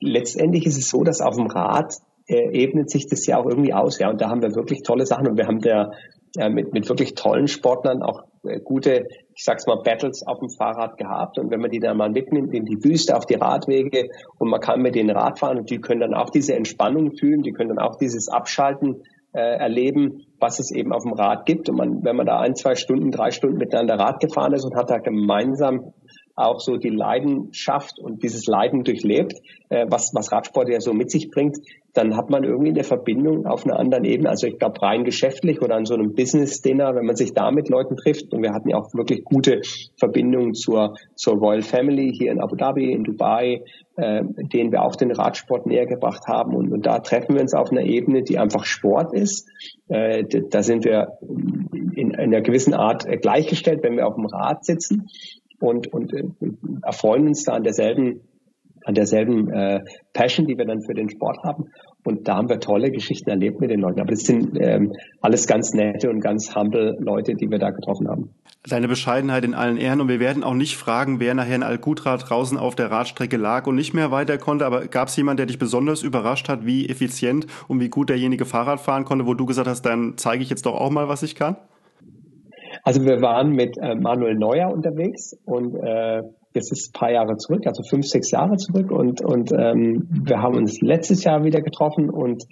[0.00, 1.94] letztendlich ist es so, dass auf dem Rad
[2.26, 3.98] äh, ebnet sich das ja auch irgendwie aus.
[3.98, 5.26] Ja, und da haben wir wirklich tolle Sachen.
[5.26, 5.92] Und wir haben der
[6.36, 10.96] mit, mit wirklich tollen Sportlern auch äh, gute, ich sag's mal, Battles auf dem Fahrrad
[10.96, 11.38] gehabt.
[11.38, 14.08] Und wenn man die dann mal mitnimmt in die Wüste, auf die Radwege
[14.38, 17.42] und man kann mit denen Rad fahren und die können dann auch diese Entspannung fühlen,
[17.42, 19.02] die können dann auch dieses Abschalten
[19.32, 21.68] äh, erleben, was es eben auf dem Rad gibt.
[21.68, 24.76] Und man, wenn man da ein, zwei Stunden, drei Stunden miteinander Rad gefahren ist und
[24.76, 25.92] hat da gemeinsam
[26.36, 29.34] auch so die Leidenschaft und dieses Leiden durchlebt,
[29.68, 31.58] äh, was, was Radsport ja so mit sich bringt,
[31.94, 34.30] dann hat man irgendwie eine Verbindung auf einer anderen Ebene.
[34.30, 37.68] Also ich glaube rein geschäftlich oder an so einem Business-Dinner, wenn man sich da mit
[37.68, 39.60] Leuten trifft und wir hatten ja auch wirklich gute
[39.96, 43.62] Verbindungen zur, zur Royal Family hier in Abu Dhabi, in Dubai,
[43.96, 44.22] äh,
[44.52, 47.70] denen wir auch den Radsport näher gebracht haben und, und da treffen wir uns auf
[47.70, 49.48] einer Ebene, die einfach Sport ist.
[49.88, 54.64] Äh, da sind wir in, in einer gewissen Art gleichgestellt, wenn wir auf dem Rad
[54.64, 55.08] sitzen
[55.60, 56.24] und, und äh,
[56.82, 58.22] erfreuen uns da an derselben
[58.84, 59.80] an derselben äh,
[60.12, 61.64] Passion, die wir dann für den Sport haben.
[62.04, 64.00] Und da haben wir tolle Geschichten erlebt mit den Leuten.
[64.00, 68.08] Aber das sind ähm, alles ganz nette und ganz humble Leute, die wir da getroffen
[68.08, 68.30] haben.
[68.68, 70.00] Deine Bescheidenheit in allen Ehren.
[70.00, 73.66] Und wir werden auch nicht fragen, wer nachher in Al-Qutra draußen auf der Radstrecke lag
[73.66, 74.64] und nicht mehr weiter konnte.
[74.64, 78.46] Aber gab es jemanden, der dich besonders überrascht hat, wie effizient und wie gut derjenige
[78.46, 81.22] Fahrrad fahren konnte, wo du gesagt hast, dann zeige ich jetzt doch auch mal, was
[81.22, 81.56] ich kann?
[82.82, 86.22] Also wir waren mit äh, Manuel Neuer unterwegs und äh,
[86.52, 90.42] das ist ein paar Jahre zurück, also fünf, sechs Jahre zurück und, und ähm, wir
[90.42, 92.44] haben uns letztes Jahr wieder getroffen und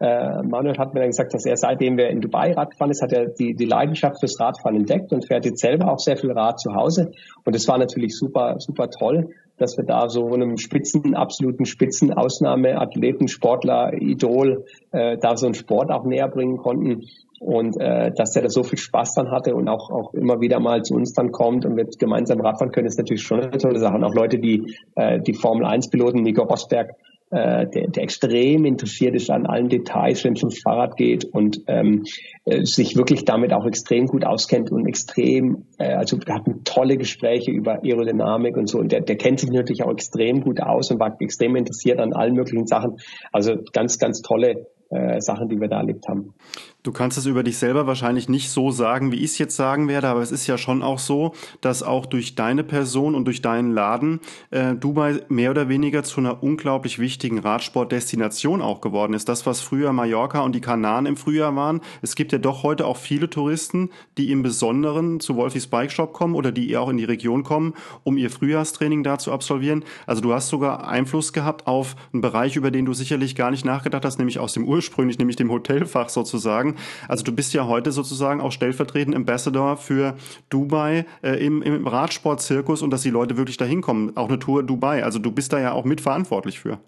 [0.00, 3.12] äh, Manuel hat mir dann gesagt, dass er seitdem wir in Dubai Radfahren ist, hat
[3.12, 6.58] er die, die Leidenschaft fürs Radfahren entdeckt und fährt jetzt selber auch sehr viel Rad
[6.58, 7.10] zu Hause.
[7.44, 9.28] Und es war natürlich super, super toll,
[9.60, 15.46] dass wir da so einem Spitzen, absoluten Spitzen, Ausnahme, Athleten, Sportler, Idol, äh, da so
[15.46, 17.02] einen Sport auch näher bringen konnten
[17.40, 20.60] und äh, dass der da so viel Spaß dann hatte und auch auch immer wieder
[20.60, 23.78] mal zu uns dann kommt und wir gemeinsam Radfahren können, ist natürlich schon eine tolle
[23.78, 23.94] Sache.
[23.94, 26.90] Und auch Leute, die äh, die Formel 1 Piloten, Nico Rosberg,
[27.30, 31.62] äh, der, der extrem interessiert ist an allen Details, wenn es ums Fahrrad geht und
[31.68, 32.04] ähm,
[32.44, 36.96] äh, sich wirklich damit auch extrem gut auskennt und extrem, äh, also wir hatten tolle
[36.96, 40.90] Gespräche über Aerodynamik und so und der, der kennt sich natürlich auch extrem gut aus
[40.90, 42.96] und war extrem interessiert an allen möglichen Sachen.
[43.32, 46.34] Also ganz, ganz tolle äh, Sachen, die wir da erlebt haben.
[46.82, 49.86] Du kannst es über dich selber wahrscheinlich nicht so sagen, wie ich es jetzt sagen
[49.86, 53.42] werde, aber es ist ja schon auch so, dass auch durch deine Person und durch
[53.42, 54.20] deinen Laden
[54.50, 59.28] äh, Dubai mehr oder weniger zu einer unglaublich wichtigen Radsportdestination auch geworden ist.
[59.28, 61.82] Das, was früher Mallorca und die Kanaren im Frühjahr waren.
[62.00, 66.14] Es gibt ja doch heute auch viele Touristen, die im Besonderen zu Wolfis Bike Shop
[66.14, 67.74] kommen oder die auch in die Region kommen,
[68.04, 69.84] um ihr Frühjahrstraining da zu absolvieren.
[70.06, 73.66] Also du hast sogar Einfluss gehabt auf einen Bereich, über den du sicherlich gar nicht
[73.66, 76.76] nachgedacht hast, nämlich aus dem ursprünglich, nämlich dem Hotelfach sozusagen sagen.
[77.08, 80.16] Also du bist ja heute sozusagen auch stellvertretend Ambassador für
[80.48, 84.16] Dubai äh, im, im Radsportzirkus und dass die Leute wirklich dahin kommen.
[84.16, 85.04] Auch eine Tour Dubai.
[85.04, 86.78] Also du bist da ja auch mitverantwortlich für.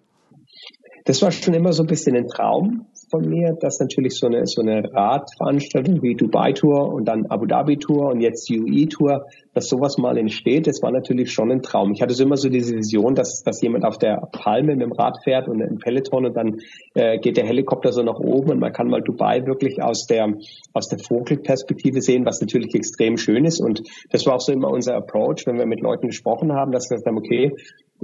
[1.04, 4.46] Das war schon immer so ein bisschen ein Traum von mir, dass natürlich so eine,
[4.46, 9.26] so eine Radveranstaltung wie Dubai Tour und dann Abu Dhabi Tour und jetzt UE Tour,
[9.52, 11.92] dass sowas mal entsteht, das war natürlich schon ein Traum.
[11.92, 14.92] Ich hatte so immer so diese Vision, dass, dass jemand auf der Palme mit dem
[14.92, 16.60] Rad fährt und ein Peloton und dann
[16.94, 20.32] äh, geht der Helikopter so nach oben und man kann mal Dubai wirklich aus der,
[20.72, 23.60] aus der Vogelperspektive sehen, was natürlich extrem schön ist.
[23.60, 26.88] Und das war auch so immer unser Approach, wenn wir mit Leuten gesprochen haben, dass
[26.88, 27.52] wir gesagt haben, okay,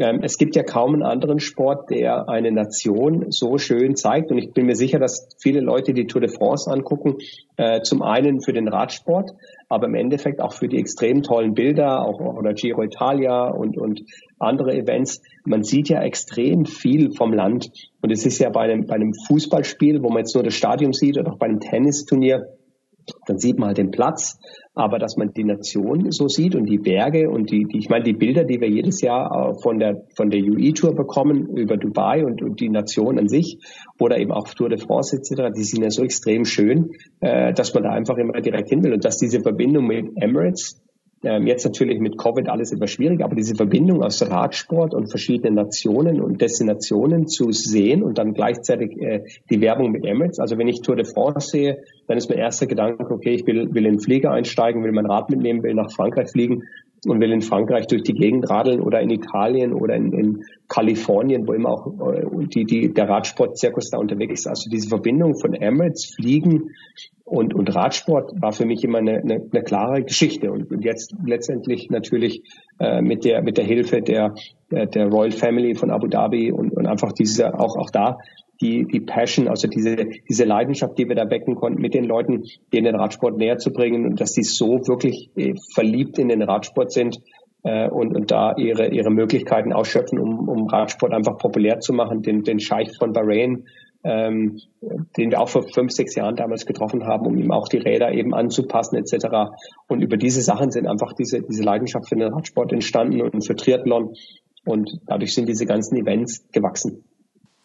[0.00, 4.30] ähm, es gibt ja kaum einen anderen Sport, der eine Nation so schön zeigt.
[4.30, 7.16] Und ich bin mir sicher, dass viele Leute die Tour de France angucken,
[7.57, 9.32] äh, zum einen für den Radsport,
[9.68, 14.03] aber im Endeffekt auch für die extrem tollen Bilder, auch oder Giro Italia und, und
[14.38, 15.22] andere Events.
[15.44, 17.70] Man sieht ja extrem viel vom Land.
[18.01, 20.92] Und es ist ja bei einem, bei einem Fußballspiel, wo man jetzt nur das Stadion
[20.92, 22.46] sieht oder auch bei einem Tennisturnier,
[23.26, 24.38] dann sieht man halt den Platz,
[24.79, 28.05] aber dass man die Nation so sieht und die Berge und die, die ich meine,
[28.05, 32.24] die Bilder, die wir jedes Jahr äh, von der, von der UE-Tour bekommen über Dubai
[32.24, 33.59] und, und die Nation an sich
[33.99, 37.74] oder eben auch Tour de France etc., die sind ja so extrem schön, äh, dass
[37.74, 40.81] man da einfach immer direkt hin will und dass diese Verbindung mit Emirates
[41.24, 45.55] ähm, jetzt natürlich mit Covid alles etwas schwierig, aber diese Verbindung aus Radsport und verschiedenen
[45.55, 50.39] Nationen und Destinationen zu sehen und dann gleichzeitig äh, die Werbung mit Emirates.
[50.39, 53.72] Also wenn ich Tour de France sehe, dann ist mein erster Gedanke, okay, ich will,
[53.72, 56.64] will in Flieger einsteigen, will mein Rad mitnehmen, will nach Frankreich fliegen
[57.06, 61.46] und will in Frankreich durch die Gegend radeln oder in Italien oder in, in Kalifornien,
[61.46, 64.46] wo immer auch äh, die, die, der Radsportzirkus da unterwegs ist.
[64.48, 66.70] Also diese Verbindung von Emirates, Fliegen
[67.24, 70.50] und, und Radsport war für mich immer eine, eine, eine klare Geschichte.
[70.50, 72.42] Und, und jetzt letztendlich natürlich
[72.80, 74.34] äh, mit der mit der Hilfe der
[74.70, 78.18] der, der Royal Family von Abu Dhabi und, und einfach diese auch auch da
[78.61, 79.96] die, die Passion, also diese,
[80.28, 83.72] diese Leidenschaft, die wir da wecken konnten, mit den Leuten, denen den Radsport näher zu
[83.72, 87.18] bringen und dass die so wirklich äh, verliebt in den Radsport sind
[87.62, 92.22] äh, und, und da ihre, ihre Möglichkeiten ausschöpfen, um, um Radsport einfach populär zu machen.
[92.22, 93.64] Den, den Scheich von Bahrain,
[94.04, 94.61] ähm,
[95.16, 98.12] den wir auch vor fünf, sechs Jahren damals getroffen haben, um ihm auch die Räder
[98.12, 99.52] eben anzupassen etc.
[99.86, 103.56] Und über diese Sachen sind einfach diese, diese Leidenschaft für den Radsport entstanden und für
[103.56, 104.14] Triathlon.
[104.64, 107.04] Und dadurch sind diese ganzen Events gewachsen.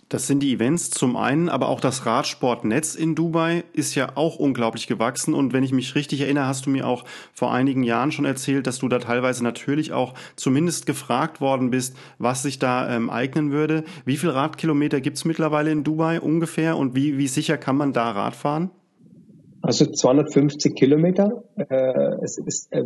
[0.09, 4.37] Das sind die Events zum einen, aber auch das Radsportnetz in Dubai ist ja auch
[4.37, 5.33] unglaublich gewachsen.
[5.33, 8.67] Und wenn ich mich richtig erinnere, hast du mir auch vor einigen Jahren schon erzählt,
[8.67, 13.51] dass du da teilweise natürlich auch zumindest gefragt worden bist, was sich da ähm, eignen
[13.51, 13.83] würde.
[14.05, 18.11] Wie viel Radkilometer gibt's mittlerweile in Dubai ungefähr und wie, wie sicher kann man da
[18.11, 18.69] Rad fahren?
[19.61, 21.43] Also 250 Kilometer.
[21.55, 22.83] Äh, es ist äh,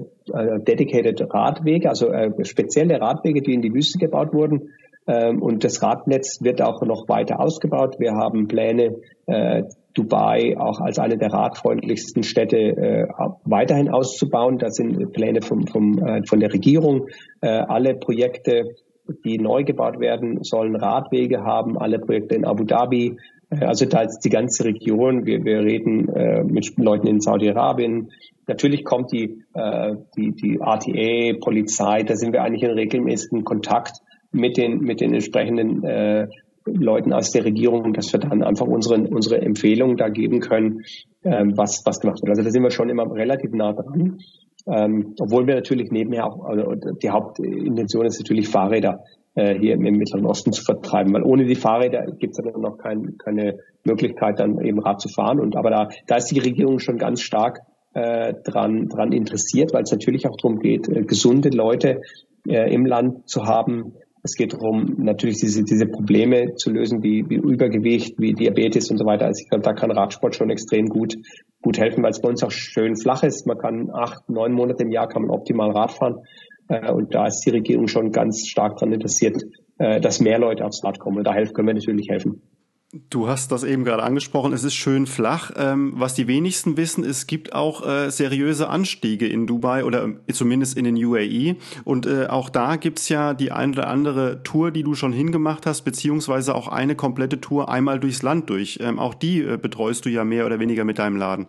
[0.59, 4.70] dedicated Radwege, also äh, spezielle Radwege, die in die Wüste gebaut wurden
[5.07, 7.95] und das Radnetz wird auch noch weiter ausgebaut.
[7.97, 13.07] Wir haben Pläne, äh, Dubai auch als eine der radfreundlichsten Städte äh,
[13.45, 14.57] weiterhin auszubauen.
[14.57, 17.07] Da sind Pläne vom, vom, äh, von der Regierung.
[17.39, 18.75] Alle Projekte
[19.23, 23.15] die neu gebaut werden, sollen Radwege haben, alle Projekte in Abu Dhabi.
[23.49, 25.25] Also da ist die ganze Region.
[25.25, 28.11] Wir, wir reden mit Leuten in Saudi-Arabien.
[28.47, 29.43] Natürlich kommt die,
[30.17, 34.01] die, die RTA, Polizei, da sind wir eigentlich in regelmäßigen Kontakt
[34.38, 36.27] mit den, mit den entsprechenden äh,
[36.65, 40.83] Leuten aus der Regierung, dass wir dann einfach unsere, unsere Empfehlungen da geben können,
[41.23, 42.29] ähm, was, was gemacht wird.
[42.29, 44.19] Also da sind wir schon immer relativ nah dran.
[44.67, 48.99] Ähm, obwohl wir natürlich nebenher auch, also die Hauptintention ist natürlich Fahrräder
[49.35, 52.77] äh, hier im, Mittleren Osten zu vertreiben, weil ohne die Fahrräder gibt es dann noch
[52.77, 55.39] kein, keine Möglichkeit, dann eben Rad zu fahren.
[55.39, 57.61] Und aber da, da ist die Regierung schon ganz stark
[57.93, 62.01] äh, dran, dran interessiert, weil es natürlich auch darum geht, äh, gesunde Leute
[62.47, 63.93] äh, im Land zu haben,
[64.28, 68.97] es geht darum, natürlich diese, diese Probleme zu lösen, wie, wie Übergewicht, wie Diabetes und
[68.97, 69.25] so weiter.
[69.25, 71.15] Also ich glaube, da kann Radsport schon extrem gut,
[71.61, 73.47] gut helfen, weil es bei uns auch schön flach ist.
[73.47, 76.15] Man kann acht, neun Monate im Jahr kann man optimal Rad fahren.
[76.67, 79.41] Äh, und da ist die Regierung schon ganz stark daran interessiert,
[79.78, 81.19] äh, dass mehr Leute aufs Rad kommen.
[81.19, 82.41] Und da können wir natürlich helfen.
[82.93, 85.51] Du hast das eben gerade angesprochen, es ist schön flach.
[85.57, 90.31] Ähm, was die wenigsten wissen, es gibt auch äh, seriöse Anstiege in Dubai oder äh,
[90.31, 91.57] zumindest in den UAE.
[91.83, 95.65] Und äh, auch da gibt's ja die eine oder andere Tour, die du schon hingemacht
[95.65, 98.79] hast, beziehungsweise auch eine komplette Tour einmal durchs Land durch.
[98.81, 101.47] Ähm, auch die äh, betreust du ja mehr oder weniger mit deinem Laden.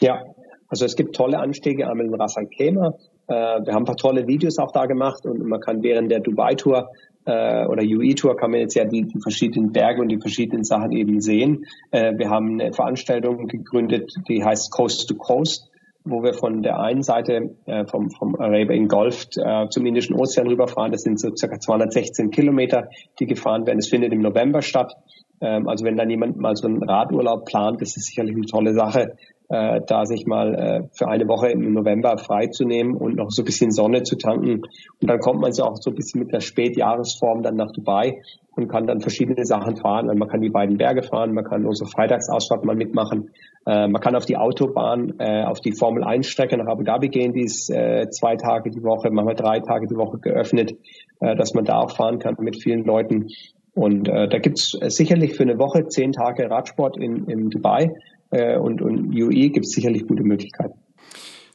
[0.00, 0.22] Ja,
[0.66, 2.94] also es gibt tolle Anstiege in Ras Al Khaimah.
[3.28, 3.34] Äh,
[3.64, 6.88] wir haben ein paar tolle Videos auch da gemacht und man kann während der Dubai-Tour
[7.24, 10.92] äh, oder UE-Tour kann man jetzt ja die, die, verschiedenen Berge und die verschiedenen Sachen
[10.92, 11.66] eben sehen.
[11.90, 15.70] Äh, wir haben eine Veranstaltung gegründet, die heißt Coast to Coast,
[16.04, 20.48] wo wir von der einen Seite äh, vom, vom Arabian Golf äh, zum Indischen Ozean
[20.48, 20.90] rüberfahren.
[20.92, 22.88] Das sind so circa 216 Kilometer,
[23.20, 23.78] die gefahren werden.
[23.78, 24.94] Es findet im November statt.
[25.40, 28.74] Ähm, also wenn dann jemand mal so einen Radurlaub plant, das ist sicherlich eine tolle
[28.74, 29.16] Sache,
[29.52, 33.44] äh, da sich mal äh, für eine Woche im November freizunehmen und noch so ein
[33.44, 34.62] bisschen Sonne zu tanken.
[34.62, 38.22] Und dann kommt man so auch so ein bisschen mit der Spätjahresform dann nach Dubai
[38.56, 40.08] und kann dann verschiedene Sachen fahren.
[40.08, 43.30] Also man kann die beiden Berge fahren, man kann unsere Freitagsausfahrt mal mitmachen,
[43.66, 47.08] äh, man kann auf die Autobahn, äh, auf die Formel 1 Strecke nach Abu Dhabi
[47.08, 50.72] gehen, die ist äh, zwei Tage die Woche, manchmal drei Tage die Woche geöffnet,
[51.20, 53.26] äh, dass man da auch fahren kann mit vielen Leuten.
[53.74, 57.90] Und äh, da gibt's sicherlich für eine Woche zehn Tage Radsport in, in Dubai
[58.32, 60.81] äh, und, und UE gibt es sicherlich gute Möglichkeiten.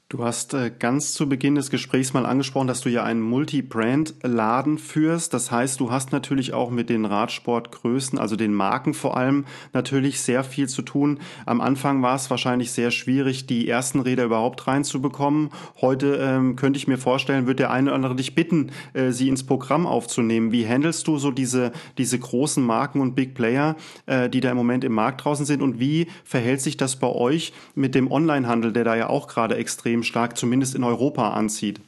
[0.10, 4.78] Du hast äh, ganz zu Beginn des Gesprächs mal angesprochen, dass du ja einen Multi-Brand-Laden
[4.78, 5.34] führst.
[5.34, 9.44] Das heißt, du hast natürlich auch mit den Radsportgrößen, also den Marken vor allem,
[9.74, 11.20] natürlich sehr viel zu tun.
[11.46, 15.50] Am Anfang war es wahrscheinlich sehr schwierig, die ersten Räder überhaupt reinzubekommen.
[15.82, 19.28] Heute ähm, könnte ich mir vorstellen, wird der eine oder andere dich bitten, äh, sie
[19.28, 20.54] ins Programm aufzunehmen.
[20.54, 24.58] Wie handelst du so diese, diese großen Marken und Big Player, äh, die da im
[24.58, 25.62] Moment im Markt draußen sind?
[25.62, 29.58] Und wie verhält sich das bei euch mit dem Onlinehandel, der da ja auch gerade
[29.58, 31.80] extrem extrem stark, zumindest in Europa, anzieht?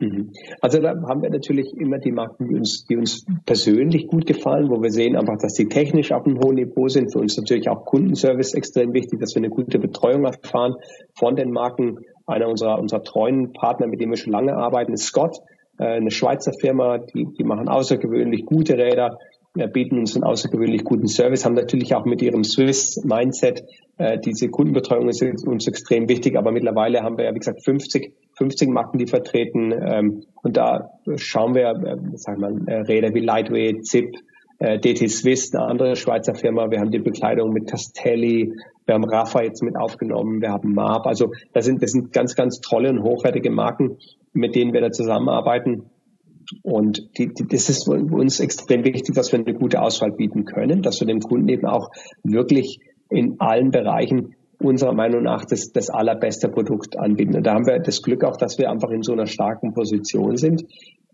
[0.00, 0.32] Mhm.
[0.60, 4.68] Also da haben wir natürlich immer die Marken, die uns, die uns persönlich gut gefallen,
[4.68, 7.12] wo wir sehen einfach, dass die technisch auf einem hohen Niveau sind.
[7.12, 10.74] Für uns natürlich auch Kundenservice extrem wichtig, dass wir eine gute Betreuung erfahren
[11.14, 11.98] von den Marken.
[12.26, 15.38] Einer unserer, unserer treuen Partner, mit dem wir schon lange arbeiten, ist Scott,
[15.78, 19.18] äh, eine Schweizer Firma, die, die machen außergewöhnlich gute Räder,
[19.54, 23.64] bieten uns einen außergewöhnlich guten Service, haben natürlich auch mit ihrem Swiss-Mindset
[23.98, 28.12] äh, diese Kundenbetreuung ist uns extrem wichtig, aber mittlerweile haben wir ja, wie gesagt, 50,
[28.36, 33.20] 50 Marken, die vertreten ähm, und da schauen wir, äh, sagen wir, äh, Räder wie
[33.20, 34.16] Lightweight, ZIP,
[34.58, 38.54] äh, DT Swiss, eine andere Schweizer Firma, wir haben die Bekleidung mit Castelli,
[38.86, 42.34] wir haben Rafa jetzt mit aufgenommen, wir haben Marp, also das sind, das sind ganz,
[42.34, 43.98] ganz tolle und hochwertige Marken,
[44.32, 45.90] mit denen wir da zusammenarbeiten
[46.62, 50.82] und die, die, das ist uns extrem wichtig, dass wir eine gute Auswahl bieten können,
[50.82, 51.90] dass wir dem Kunden eben auch
[52.22, 52.78] wirklich
[53.08, 57.36] in allen Bereichen unserer Meinung nach das, das allerbeste Produkt anbieten.
[57.36, 60.36] Und da haben wir das Glück auch, dass wir einfach in so einer starken Position
[60.36, 60.64] sind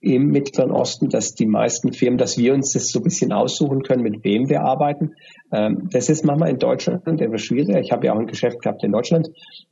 [0.00, 3.82] im Mittleren Osten, dass die meisten Firmen, dass wir uns das so ein bisschen aussuchen
[3.82, 5.14] können, mit wem wir arbeiten.
[5.50, 7.80] Ähm, das ist manchmal in Deutschland etwas schwieriger.
[7.80, 9.28] Ich habe ja auch ein Geschäft gehabt in Deutschland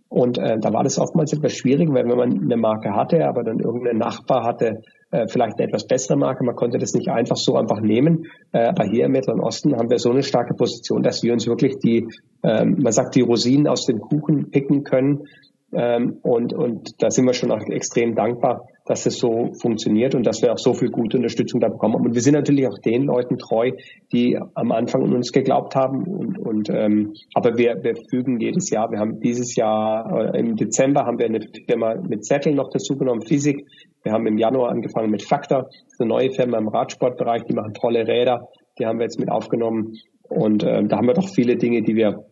[0.09, 3.45] und äh, da war das oftmals etwas schwierig, weil wenn man eine Marke hatte, aber
[3.45, 6.44] dann irgendein Nachbar hatte äh, vielleicht eine etwas bessere Marke.
[6.44, 8.26] Man konnte das nicht einfach so einfach nehmen.
[8.52, 11.46] Äh, aber hier im Mittleren Osten haben wir so eine starke Position, dass wir uns
[11.46, 12.07] wirklich die,
[12.42, 15.24] ähm, man sagt, die Rosinen aus dem Kuchen picken können.
[15.72, 20.24] Ähm, und, und da sind wir schon auch extrem dankbar, dass es so funktioniert und
[20.24, 21.96] dass wir auch so viel gute Unterstützung da bekommen.
[21.96, 23.72] Und wir sind natürlich auch den Leuten treu,
[24.12, 26.04] die am Anfang an uns geglaubt haben.
[26.04, 28.90] Und, und ähm, aber wir, wir fügen jedes Jahr.
[28.92, 32.96] Wir haben dieses Jahr äh, im Dezember haben wir eine Firma mit Zettel noch dazu
[32.96, 33.66] genommen, Physik.
[34.07, 38.07] Wir haben im Januar angefangen mit Factor, eine neue Firma im Radsportbereich, die machen tolle
[38.07, 38.46] Räder.
[38.78, 39.94] Die haben wir jetzt mit aufgenommen.
[40.28, 42.24] Und äh, da haben wir doch viele Dinge, die wir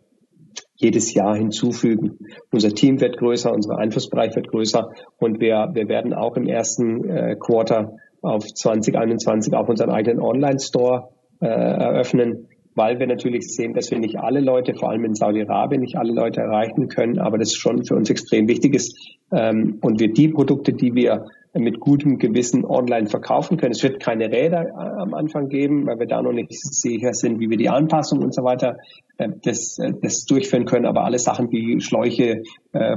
[0.77, 2.19] jedes Jahr hinzufügen.
[2.53, 7.09] Unser Team wird größer, unser Einflussbereich wird größer und wir, wir werden auch im ersten
[7.09, 11.09] äh, Quarter auf 2021 auch unseren eigenen Online-Store
[11.41, 12.47] äh, eröffnen,
[12.77, 16.13] weil wir natürlich sehen, dass wir nicht alle Leute, vor allem in Saudi-Arabien, nicht alle
[16.13, 18.97] Leute erreichen können, aber das schon für uns extrem wichtig ist
[19.33, 21.25] ähm, und wir die Produkte, die wir
[21.55, 23.73] mit gutem Gewissen online verkaufen können.
[23.73, 27.39] Es wird keine Räder äh, am Anfang geben, weil wir da noch nicht sicher sind,
[27.39, 28.79] wie wir die Anpassung und so weiter
[29.19, 30.85] äh, das, äh, das durchführen können.
[30.85, 32.43] Aber alle Sachen wie Schläuche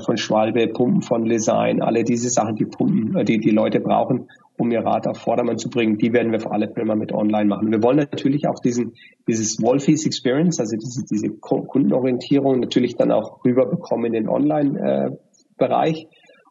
[0.03, 4.28] von Schwalbe, Pumpen von Lesign, alle diese Sachen, die Pumpen, die die Leute brauchen,
[4.58, 7.45] um ihr Rad auf Vordermann zu bringen, die werden wir vor allem immer mit online
[7.45, 7.72] machen.
[7.72, 8.93] Wir wollen natürlich auch diesen,
[9.28, 16.08] dieses Wolfies Experience, also diese, diese Kundenorientierung natürlich dann auch rüberbekommen in den Online-Bereich.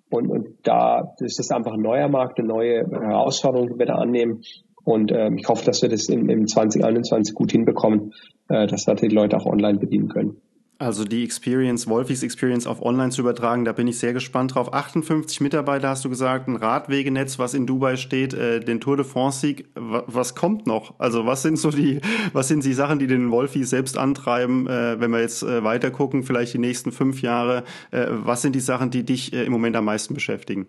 [0.08, 3.96] Und, und da ist das einfach ein neuer Markt, eine neue Herausforderung, die wir da
[3.96, 4.42] annehmen.
[4.84, 8.12] Und äh, ich hoffe, dass wir das im, im 2021 gut hinbekommen,
[8.48, 10.40] äh, dass wir die Leute auch online bedienen können.
[10.78, 14.74] Also die Experience, Wolfis Experience auf online zu übertragen, da bin ich sehr gespannt drauf.
[14.74, 19.06] 58 Mitarbeiter hast du gesagt, ein Radwegenetz, was in Dubai steht, äh, den Tour de
[19.06, 19.68] France Sieg.
[19.74, 20.98] Was kommt noch?
[20.98, 22.00] Also was sind so die,
[22.34, 25.90] was sind die Sachen, die den Wolfis selbst antreiben, äh, wenn wir jetzt äh, weiter
[25.90, 27.64] gucken, vielleicht die nächsten fünf Jahre?
[27.90, 30.66] Äh, was sind die Sachen, die dich äh, im Moment am meisten beschäftigen?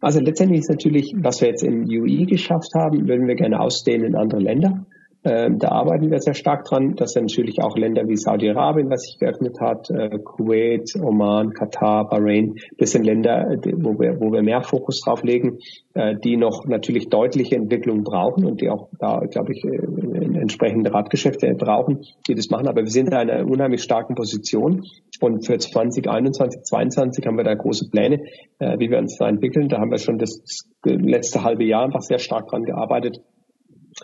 [0.00, 4.06] Also letztendlich ist natürlich, was wir jetzt im UI geschafft haben, würden wir gerne ausdehnen
[4.06, 4.86] in andere Länder.
[5.28, 6.94] Ähm, da arbeiten wir sehr stark dran.
[6.96, 12.08] Das sind natürlich auch Länder wie Saudi-Arabien, was sich geöffnet hat, äh, Kuwait, Oman, Katar,
[12.08, 12.54] Bahrain.
[12.78, 15.58] Das sind Länder, äh, wo wir, wo wir mehr Fokus drauf legen,
[15.92, 21.52] äh, die noch natürlich deutliche Entwicklung brauchen und die auch da, glaube ich, entsprechende Radgeschäfte
[21.58, 22.66] brauchen, die das machen.
[22.66, 24.84] Aber wir sind in einer unheimlich starken Position.
[25.20, 28.22] Und für 2021, 2022 haben wir da große Pläne,
[28.60, 29.68] wie wir uns da entwickeln.
[29.68, 30.40] Da haben wir schon das
[30.84, 33.20] letzte halbe Jahr einfach sehr stark dran gearbeitet,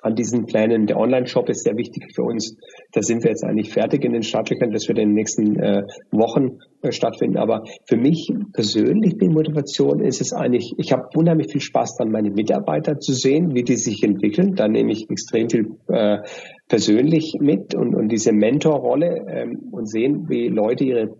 [0.03, 0.87] an diesen Plänen.
[0.87, 2.57] Der Online-Shop ist sehr wichtig für uns.
[2.93, 4.71] Da sind wir jetzt eigentlich fertig in den Startlöchern.
[4.71, 7.39] Das wird in den nächsten äh, Wochen äh, stattfinden.
[7.39, 12.13] Aber für mich persönlich die Motivation ist es eigentlich, ich habe unheimlich viel Spaß daran,
[12.13, 14.55] meine Mitarbeiter zu sehen, wie die sich entwickeln.
[14.55, 16.19] Da nehme ich extrem viel äh,
[16.69, 21.17] persönlich mit und, und diese Mentorrolle ähm, und sehen, wie Leute ihre,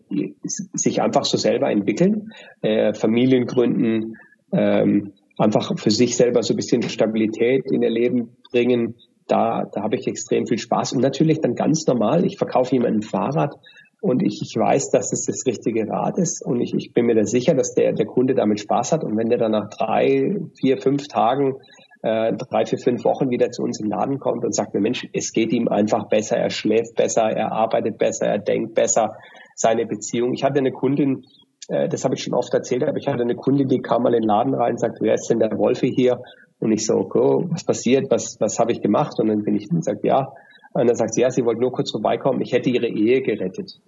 [0.73, 4.17] sich einfach so selber entwickeln, äh, Familien gründen,
[4.53, 8.97] ähm, einfach für sich selber so ein bisschen Stabilität in ihr Leben bringen.
[9.27, 10.93] Da, da habe ich extrem viel Spaß.
[10.93, 13.55] Und natürlich dann ganz normal, ich verkaufe jemandem ein Fahrrad
[14.01, 17.15] und ich, ich weiß, dass es das richtige Rad ist und ich, ich bin mir
[17.15, 19.03] da sicher, dass der, der Kunde damit Spaß hat.
[19.03, 21.55] Und wenn der dann nach drei, vier, fünf Tagen,
[22.03, 25.09] äh, drei, vier, fünf Wochen wieder zu uns im Laden kommt und sagt mir, Mensch,
[25.15, 29.17] es geht ihm einfach besser, er schläft besser, er arbeitet besser, er denkt besser,
[29.55, 30.35] seine Beziehung.
[30.35, 31.25] Ich hatte eine Kundin,
[31.69, 34.15] äh, das habe ich schon oft erzählt, aber ich hatte eine Kundin, die kam mal
[34.15, 36.21] in den Laden rein und sagt, wer ist denn der Wolfe hier?
[36.61, 39.19] Und ich so, okay, was passiert, was, was habe ich gemacht?
[39.19, 40.33] Und dann bin ich und sagt, ja.
[40.73, 43.81] Und dann sagt sie, ja, sie wollte nur kurz vorbeikommen, ich hätte ihre Ehe gerettet.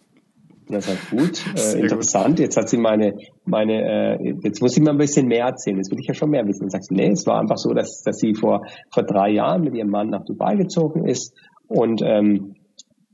[0.69, 3.15] Und er sagt, gut, äh, interessant, jetzt hat sie meine,
[3.45, 6.31] meine, äh, jetzt muss sie mal ein bisschen mehr erzählen, jetzt will ich ja schon
[6.31, 6.65] mehr wissen.
[6.65, 9.63] Und sagt sie, nee, es war einfach so, dass, dass sie vor, vor drei Jahren
[9.63, 11.33] mit ihrem Mann nach Dubai gezogen ist
[11.69, 12.57] und ähm,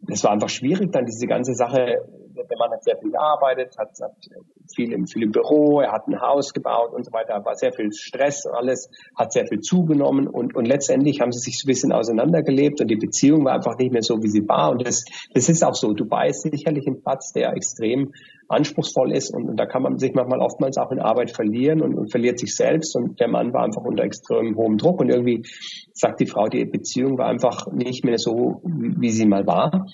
[0.08, 1.98] es war einfach schwierig, dann diese ganze Sache
[2.34, 4.16] der Mann hat sehr viel gearbeitet, hat, hat
[4.74, 7.72] viel, im, viel im Büro, er hat ein Haus gebaut und so weiter, war sehr
[7.72, 11.66] viel Stress und alles, hat sehr viel zugenommen und, und letztendlich haben sie sich so
[11.66, 14.86] ein bisschen auseinandergelebt und die Beziehung war einfach nicht mehr so, wie sie war und
[14.86, 15.04] das,
[15.34, 15.92] das ist auch so.
[15.92, 18.12] Dubai ist sicherlich ein Platz, der extrem
[18.48, 21.96] anspruchsvoll ist und, und da kann man sich manchmal oftmals auch in Arbeit verlieren und,
[21.96, 25.42] und verliert sich selbst und der Mann war einfach unter extrem hohem Druck und irgendwie
[25.92, 29.86] sagt die Frau, die Beziehung war einfach nicht mehr so, wie sie mal war.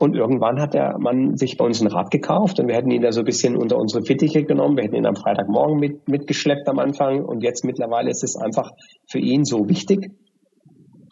[0.00, 3.02] Und irgendwann hat der Mann sich bei uns ein Rad gekauft und wir hätten ihn
[3.02, 4.78] da so ein bisschen unter unsere Fittiche genommen.
[4.78, 8.70] Wir hätten ihn am Freitagmorgen mit, mitgeschleppt am Anfang und jetzt mittlerweile ist es einfach
[9.06, 10.10] für ihn so wichtig.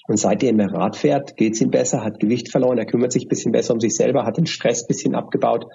[0.08, 3.26] Und seitdem er Rad fährt, geht es ihm besser, hat Gewicht verloren, er kümmert sich
[3.26, 5.66] ein bisschen besser um sich selber, hat den Stress ein bisschen abgebaut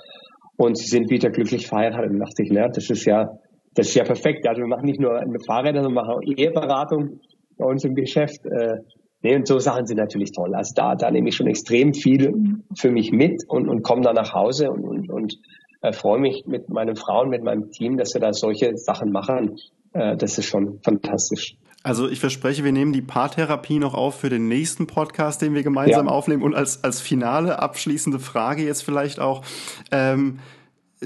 [0.57, 2.09] und sie sind wieder glücklich verheiratet.
[2.09, 3.29] Und dachte ich, na, das ist ja,
[3.75, 4.47] das ist ja perfekt.
[4.47, 7.19] Also wir machen nicht nur mit Fahrrädern, sondern machen auch Eheberatung
[7.59, 8.43] bei uns im Geschäft.
[8.47, 8.77] Äh,
[9.23, 10.53] Nee, und so Sachen sind natürlich toll.
[10.53, 14.15] Also da, da nehme ich schon extrem viel für mich mit und, und komme dann
[14.15, 15.39] nach Hause und, und, und
[15.81, 19.57] äh, freue mich mit meinen Frauen, mit meinem Team, dass wir da solche Sachen machen.
[19.93, 21.55] Äh, das ist schon fantastisch.
[21.83, 25.63] Also ich verspreche, wir nehmen die Paartherapie noch auf für den nächsten Podcast, den wir
[25.63, 26.11] gemeinsam ja.
[26.11, 26.43] aufnehmen.
[26.43, 29.43] Und als, als finale, abschließende Frage jetzt vielleicht auch.
[29.91, 30.39] Ähm,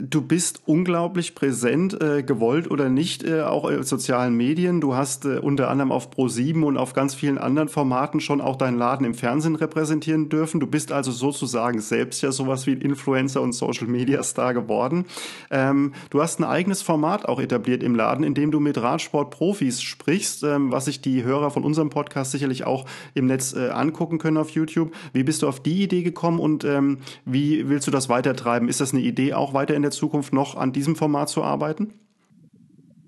[0.01, 4.81] Du bist unglaublich präsent, äh, gewollt oder nicht, äh, auch in sozialen Medien.
[4.81, 8.55] Du hast äh, unter anderem auf Pro7 und auf ganz vielen anderen Formaten schon auch
[8.55, 10.59] deinen Laden im Fernsehen repräsentieren dürfen.
[10.59, 15.05] Du bist also sozusagen selbst ja sowas wie Influencer und Social Media Star geworden.
[15.49, 19.81] Ähm, du hast ein eigenes Format auch etabliert im Laden, in dem du mit Radsportprofis
[19.81, 24.17] sprichst, ähm, was sich die Hörer von unserem Podcast sicherlich auch im Netz äh, angucken
[24.17, 24.91] können auf YouTube.
[25.13, 28.69] Wie bist du auf die Idee gekommen und ähm, wie willst du das weitertreiben?
[28.69, 31.93] Ist das eine Idee auch weiter in der Zukunft noch an diesem Format zu arbeiten?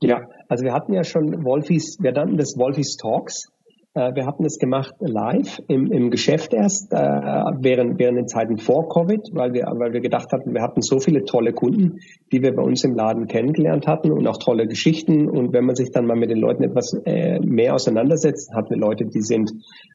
[0.01, 3.47] Ja, also wir hatten ja schon Wolfis, wir nannten das Wolfis Talks.
[3.95, 8.57] Äh, wir hatten es gemacht live im, im Geschäft erst, äh, während, während den Zeiten
[8.57, 11.99] vor Covid, weil wir, weil wir gedacht hatten, wir hatten so viele tolle Kunden,
[12.31, 15.27] die wir bei uns im Laden kennengelernt hatten und auch tolle Geschichten.
[15.27, 18.77] Und wenn man sich dann mal mit den Leuten etwas äh, mehr auseinandersetzt, hatten wir
[18.77, 19.51] Leute, die sind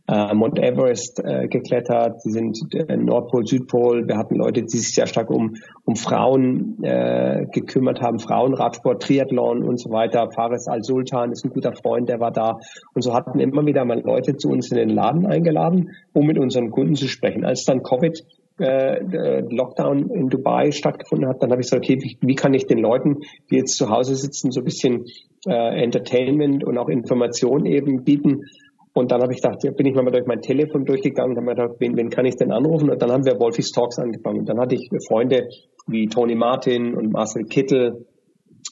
[0.09, 4.07] äh, Mount Everest äh, geklettert, die sind äh, Nordpol, Südpol.
[4.09, 9.63] Wir hatten Leute, die sich sehr stark um, um Frauen äh, gekümmert haben, Frauenradsport, Triathlon
[9.63, 10.31] und so weiter.
[10.35, 12.59] Fares Al-Sultan ist ein guter Freund, der war da.
[12.95, 16.39] Und so hatten immer wieder mal Leute zu uns in den Laden eingeladen, um mit
[16.39, 17.45] unseren Kunden zu sprechen.
[17.45, 18.23] Als dann Covid
[18.59, 22.79] äh, Lockdown in Dubai stattgefunden hat, dann habe ich gesagt, okay, wie, kann ich den
[22.79, 23.21] Leuten,
[23.51, 25.07] die jetzt zu Hause sitzen, so ein bisschen
[25.47, 28.43] äh, Entertainment und auch Information eben bieten.
[28.93, 31.47] Und dann habe ich gedacht, ja, bin ich mal durch mein Telefon durchgegangen und habe
[31.47, 32.91] mir gedacht, wen, wen kann ich denn anrufen?
[32.91, 34.41] Und dann haben wir Wolfis Talks angefangen.
[34.41, 35.49] Und dann hatte ich Freunde
[35.89, 38.07] wie Tony Martin und Marcel Kittel,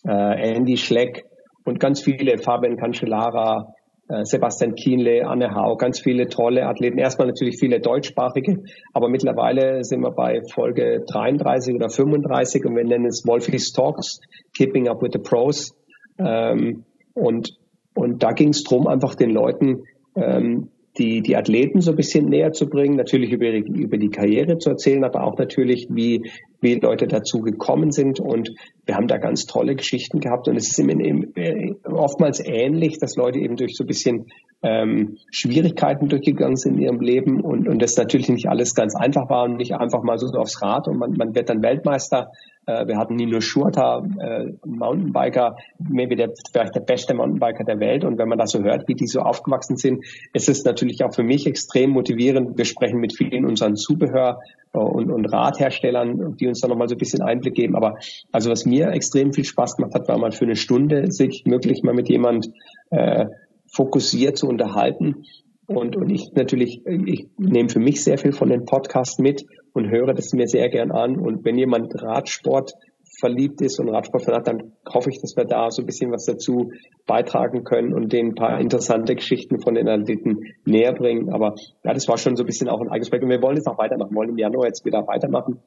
[0.07, 1.25] äh, Andy Schleck
[1.65, 3.82] und ganz viele, Fabian Cancellara, äh,
[4.25, 6.99] Sebastian Kienle, Anne Hau, ganz viele tolle Athleten.
[6.99, 12.85] Erstmal natürlich viele deutschsprachige, aber mittlerweile sind wir bei Folge 33 oder 35 und wir
[12.85, 14.21] nennen es Wolfie's Talks,
[14.55, 15.75] Keeping Up with the Pros.
[16.19, 16.85] Ähm,
[17.15, 17.59] und,
[17.95, 19.85] und da ging es darum, einfach den Leuten
[20.15, 20.69] ähm,
[20.99, 24.71] die, die Athleten so ein bisschen näher zu bringen, natürlich über, über die Karriere zu
[24.71, 26.31] erzählen, aber auch natürlich, wie,
[26.61, 28.21] wie Leute dazu gekommen sind.
[28.21, 28.53] Und
[28.85, 30.49] wir haben da ganz tolle Geschichten gehabt.
[30.49, 34.27] Und es ist eben, eben, äh, oftmals ähnlich, dass Leute eben durch so ein bisschen
[34.63, 39.31] ähm, Schwierigkeiten durchgegangen sind in ihrem Leben und, und das natürlich nicht alles ganz einfach
[39.31, 42.31] war und nicht einfach mal so aufs Rad und man, man wird dann Weltmeister.
[42.67, 48.05] Äh, wir hatten Nino Schurter, äh, Mountainbiker, maybe der, vielleicht der beste Mountainbiker der Welt
[48.05, 51.15] und wenn man das so hört, wie die so aufgewachsen sind, ist es natürlich auch
[51.15, 52.57] für mich extrem motivierend.
[52.57, 54.41] Wir sprechen mit vielen unseren Zubehör
[54.73, 57.75] äh, und, und Radherstellern, die uns da nochmal so ein bisschen Einblick geben.
[57.75, 57.99] Aber
[58.31, 61.83] also was mir extrem viel Spaß gemacht hat, war mal für eine Stunde sich möglich
[61.83, 62.49] mal mit jemand
[62.91, 63.27] äh,
[63.67, 65.25] fokussiert zu unterhalten.
[65.67, 69.91] Und, und ich natürlich, ich nehme für mich sehr viel von den Podcasts mit und
[69.91, 71.19] höre das mir sehr gern an.
[71.19, 72.75] Und wenn jemand Radsport
[73.19, 76.25] verliebt ist und Radsport hat, dann hoffe ich, dass wir da so ein bisschen was
[76.25, 76.73] dazu
[77.07, 81.33] beitragen können und denen ein paar interessante Geschichten von den Athleten näher bringen.
[81.33, 81.55] Aber
[81.85, 83.25] ja, das war schon so ein bisschen auch ein eigenes Projekt.
[83.25, 85.61] Und wir wollen jetzt auch weitermachen, wir wollen im Januar jetzt wieder weitermachen.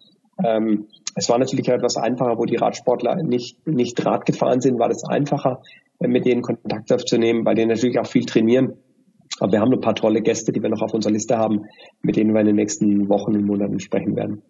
[0.44, 4.90] Ähm, es war natürlich etwas einfacher, wo die Radsportler nicht, nicht Rad gefahren sind, war
[4.90, 5.62] das einfacher,
[6.00, 8.74] äh, mit denen Kontakt aufzunehmen, weil die natürlich auch viel trainieren.
[9.40, 11.66] Aber wir haben ein paar tolle Gäste, die wir noch auf unserer Liste haben,
[12.02, 14.42] mit denen wir in den nächsten Wochen und Monaten sprechen werden.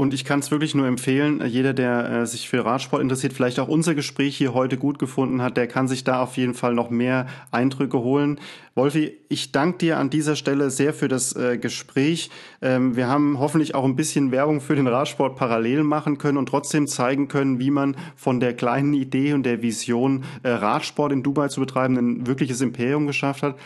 [0.00, 3.60] Und ich kann es wirklich nur empfehlen, jeder, der äh, sich für Radsport interessiert, vielleicht
[3.60, 6.72] auch unser Gespräch hier heute gut gefunden hat, der kann sich da auf jeden Fall
[6.72, 8.40] noch mehr Eindrücke holen.
[8.74, 12.30] Wolfi, ich danke dir an dieser Stelle sehr für das äh, Gespräch.
[12.62, 16.48] Ähm, wir haben hoffentlich auch ein bisschen Werbung für den Radsport parallel machen können und
[16.48, 21.22] trotzdem zeigen können, wie man von der kleinen Idee und der Vision, äh, Radsport in
[21.22, 23.56] Dubai zu betreiben, ein wirkliches Imperium geschafft hat.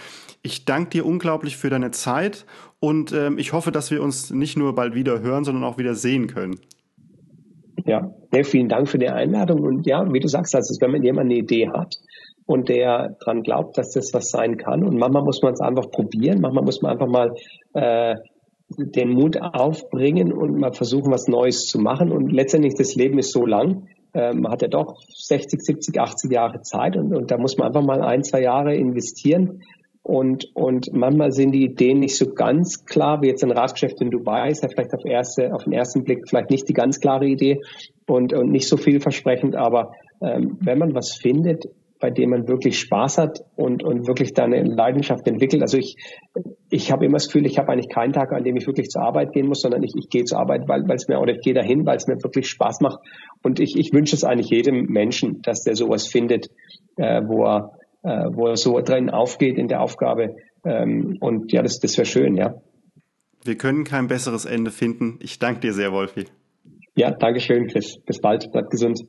[0.47, 2.45] Ich danke dir unglaublich für deine Zeit
[2.81, 5.95] und ähm, ich hoffe, dass wir uns nicht nur bald wieder hören, sondern auch wieder
[5.95, 6.61] sehen können.
[7.87, 9.61] Ja, ja vielen Dank für die Einladung.
[9.61, 11.97] Und ja, wie du sagst, also wenn man jemand eine Idee hat
[12.47, 15.91] und der daran glaubt, dass das was sein kann, und manchmal muss man es einfach
[15.91, 17.35] probieren, manchmal muss man einfach mal
[17.73, 18.17] äh,
[18.69, 22.11] den Mut aufbringen und mal versuchen, was Neues zu machen.
[22.11, 26.33] Und letztendlich, das Leben ist so lang, äh, man hat ja doch 60, 70, 80
[26.33, 29.63] Jahre Zeit und, und da muss man einfach mal ein, zwei Jahre investieren
[30.05, 34.11] und, und manchmal sind die Ideen nicht so ganz klar, wie jetzt ein Radgeschäft in
[34.11, 37.27] Dubai ist ja vielleicht auf, erste, auf den ersten Blick vielleicht nicht die ganz klare
[37.27, 37.63] Idee
[38.07, 41.65] und, und nicht so vielversprechend, aber ähm, wenn man was findet,
[42.01, 45.63] bei dem man wirklich Spaß hat und, und wirklich da eine Leidenschaft entwickelt.
[45.63, 45.97] Also ich,
[46.69, 49.01] ich habe immer das Gefühl, ich habe eigentlich keinen Tag, an dem ich wirklich zur
[49.01, 51.55] Arbeit gehen muss, sondern ich, ich gehe zur Arbeit, weil es mir, oder ich gehe
[51.55, 52.99] dahin, weil es mir wirklich Spaß macht.
[53.43, 56.51] Und ich, ich wünsche es eigentlich jedem Menschen, dass der sowas findet,
[56.97, 57.73] äh, wo er
[58.05, 60.37] äh, wo er so drin aufgeht in der Aufgabe.
[60.65, 62.55] Ähm, und ja, das, das wäre schön, ja.
[63.43, 65.19] Wir können kein besseres Ende finden.
[65.21, 66.27] Ich danke dir sehr, Wolfi.
[66.97, 67.99] Ja, danke schön, Chris.
[67.99, 68.51] Bis bald.
[68.53, 69.05] Bleib gesund.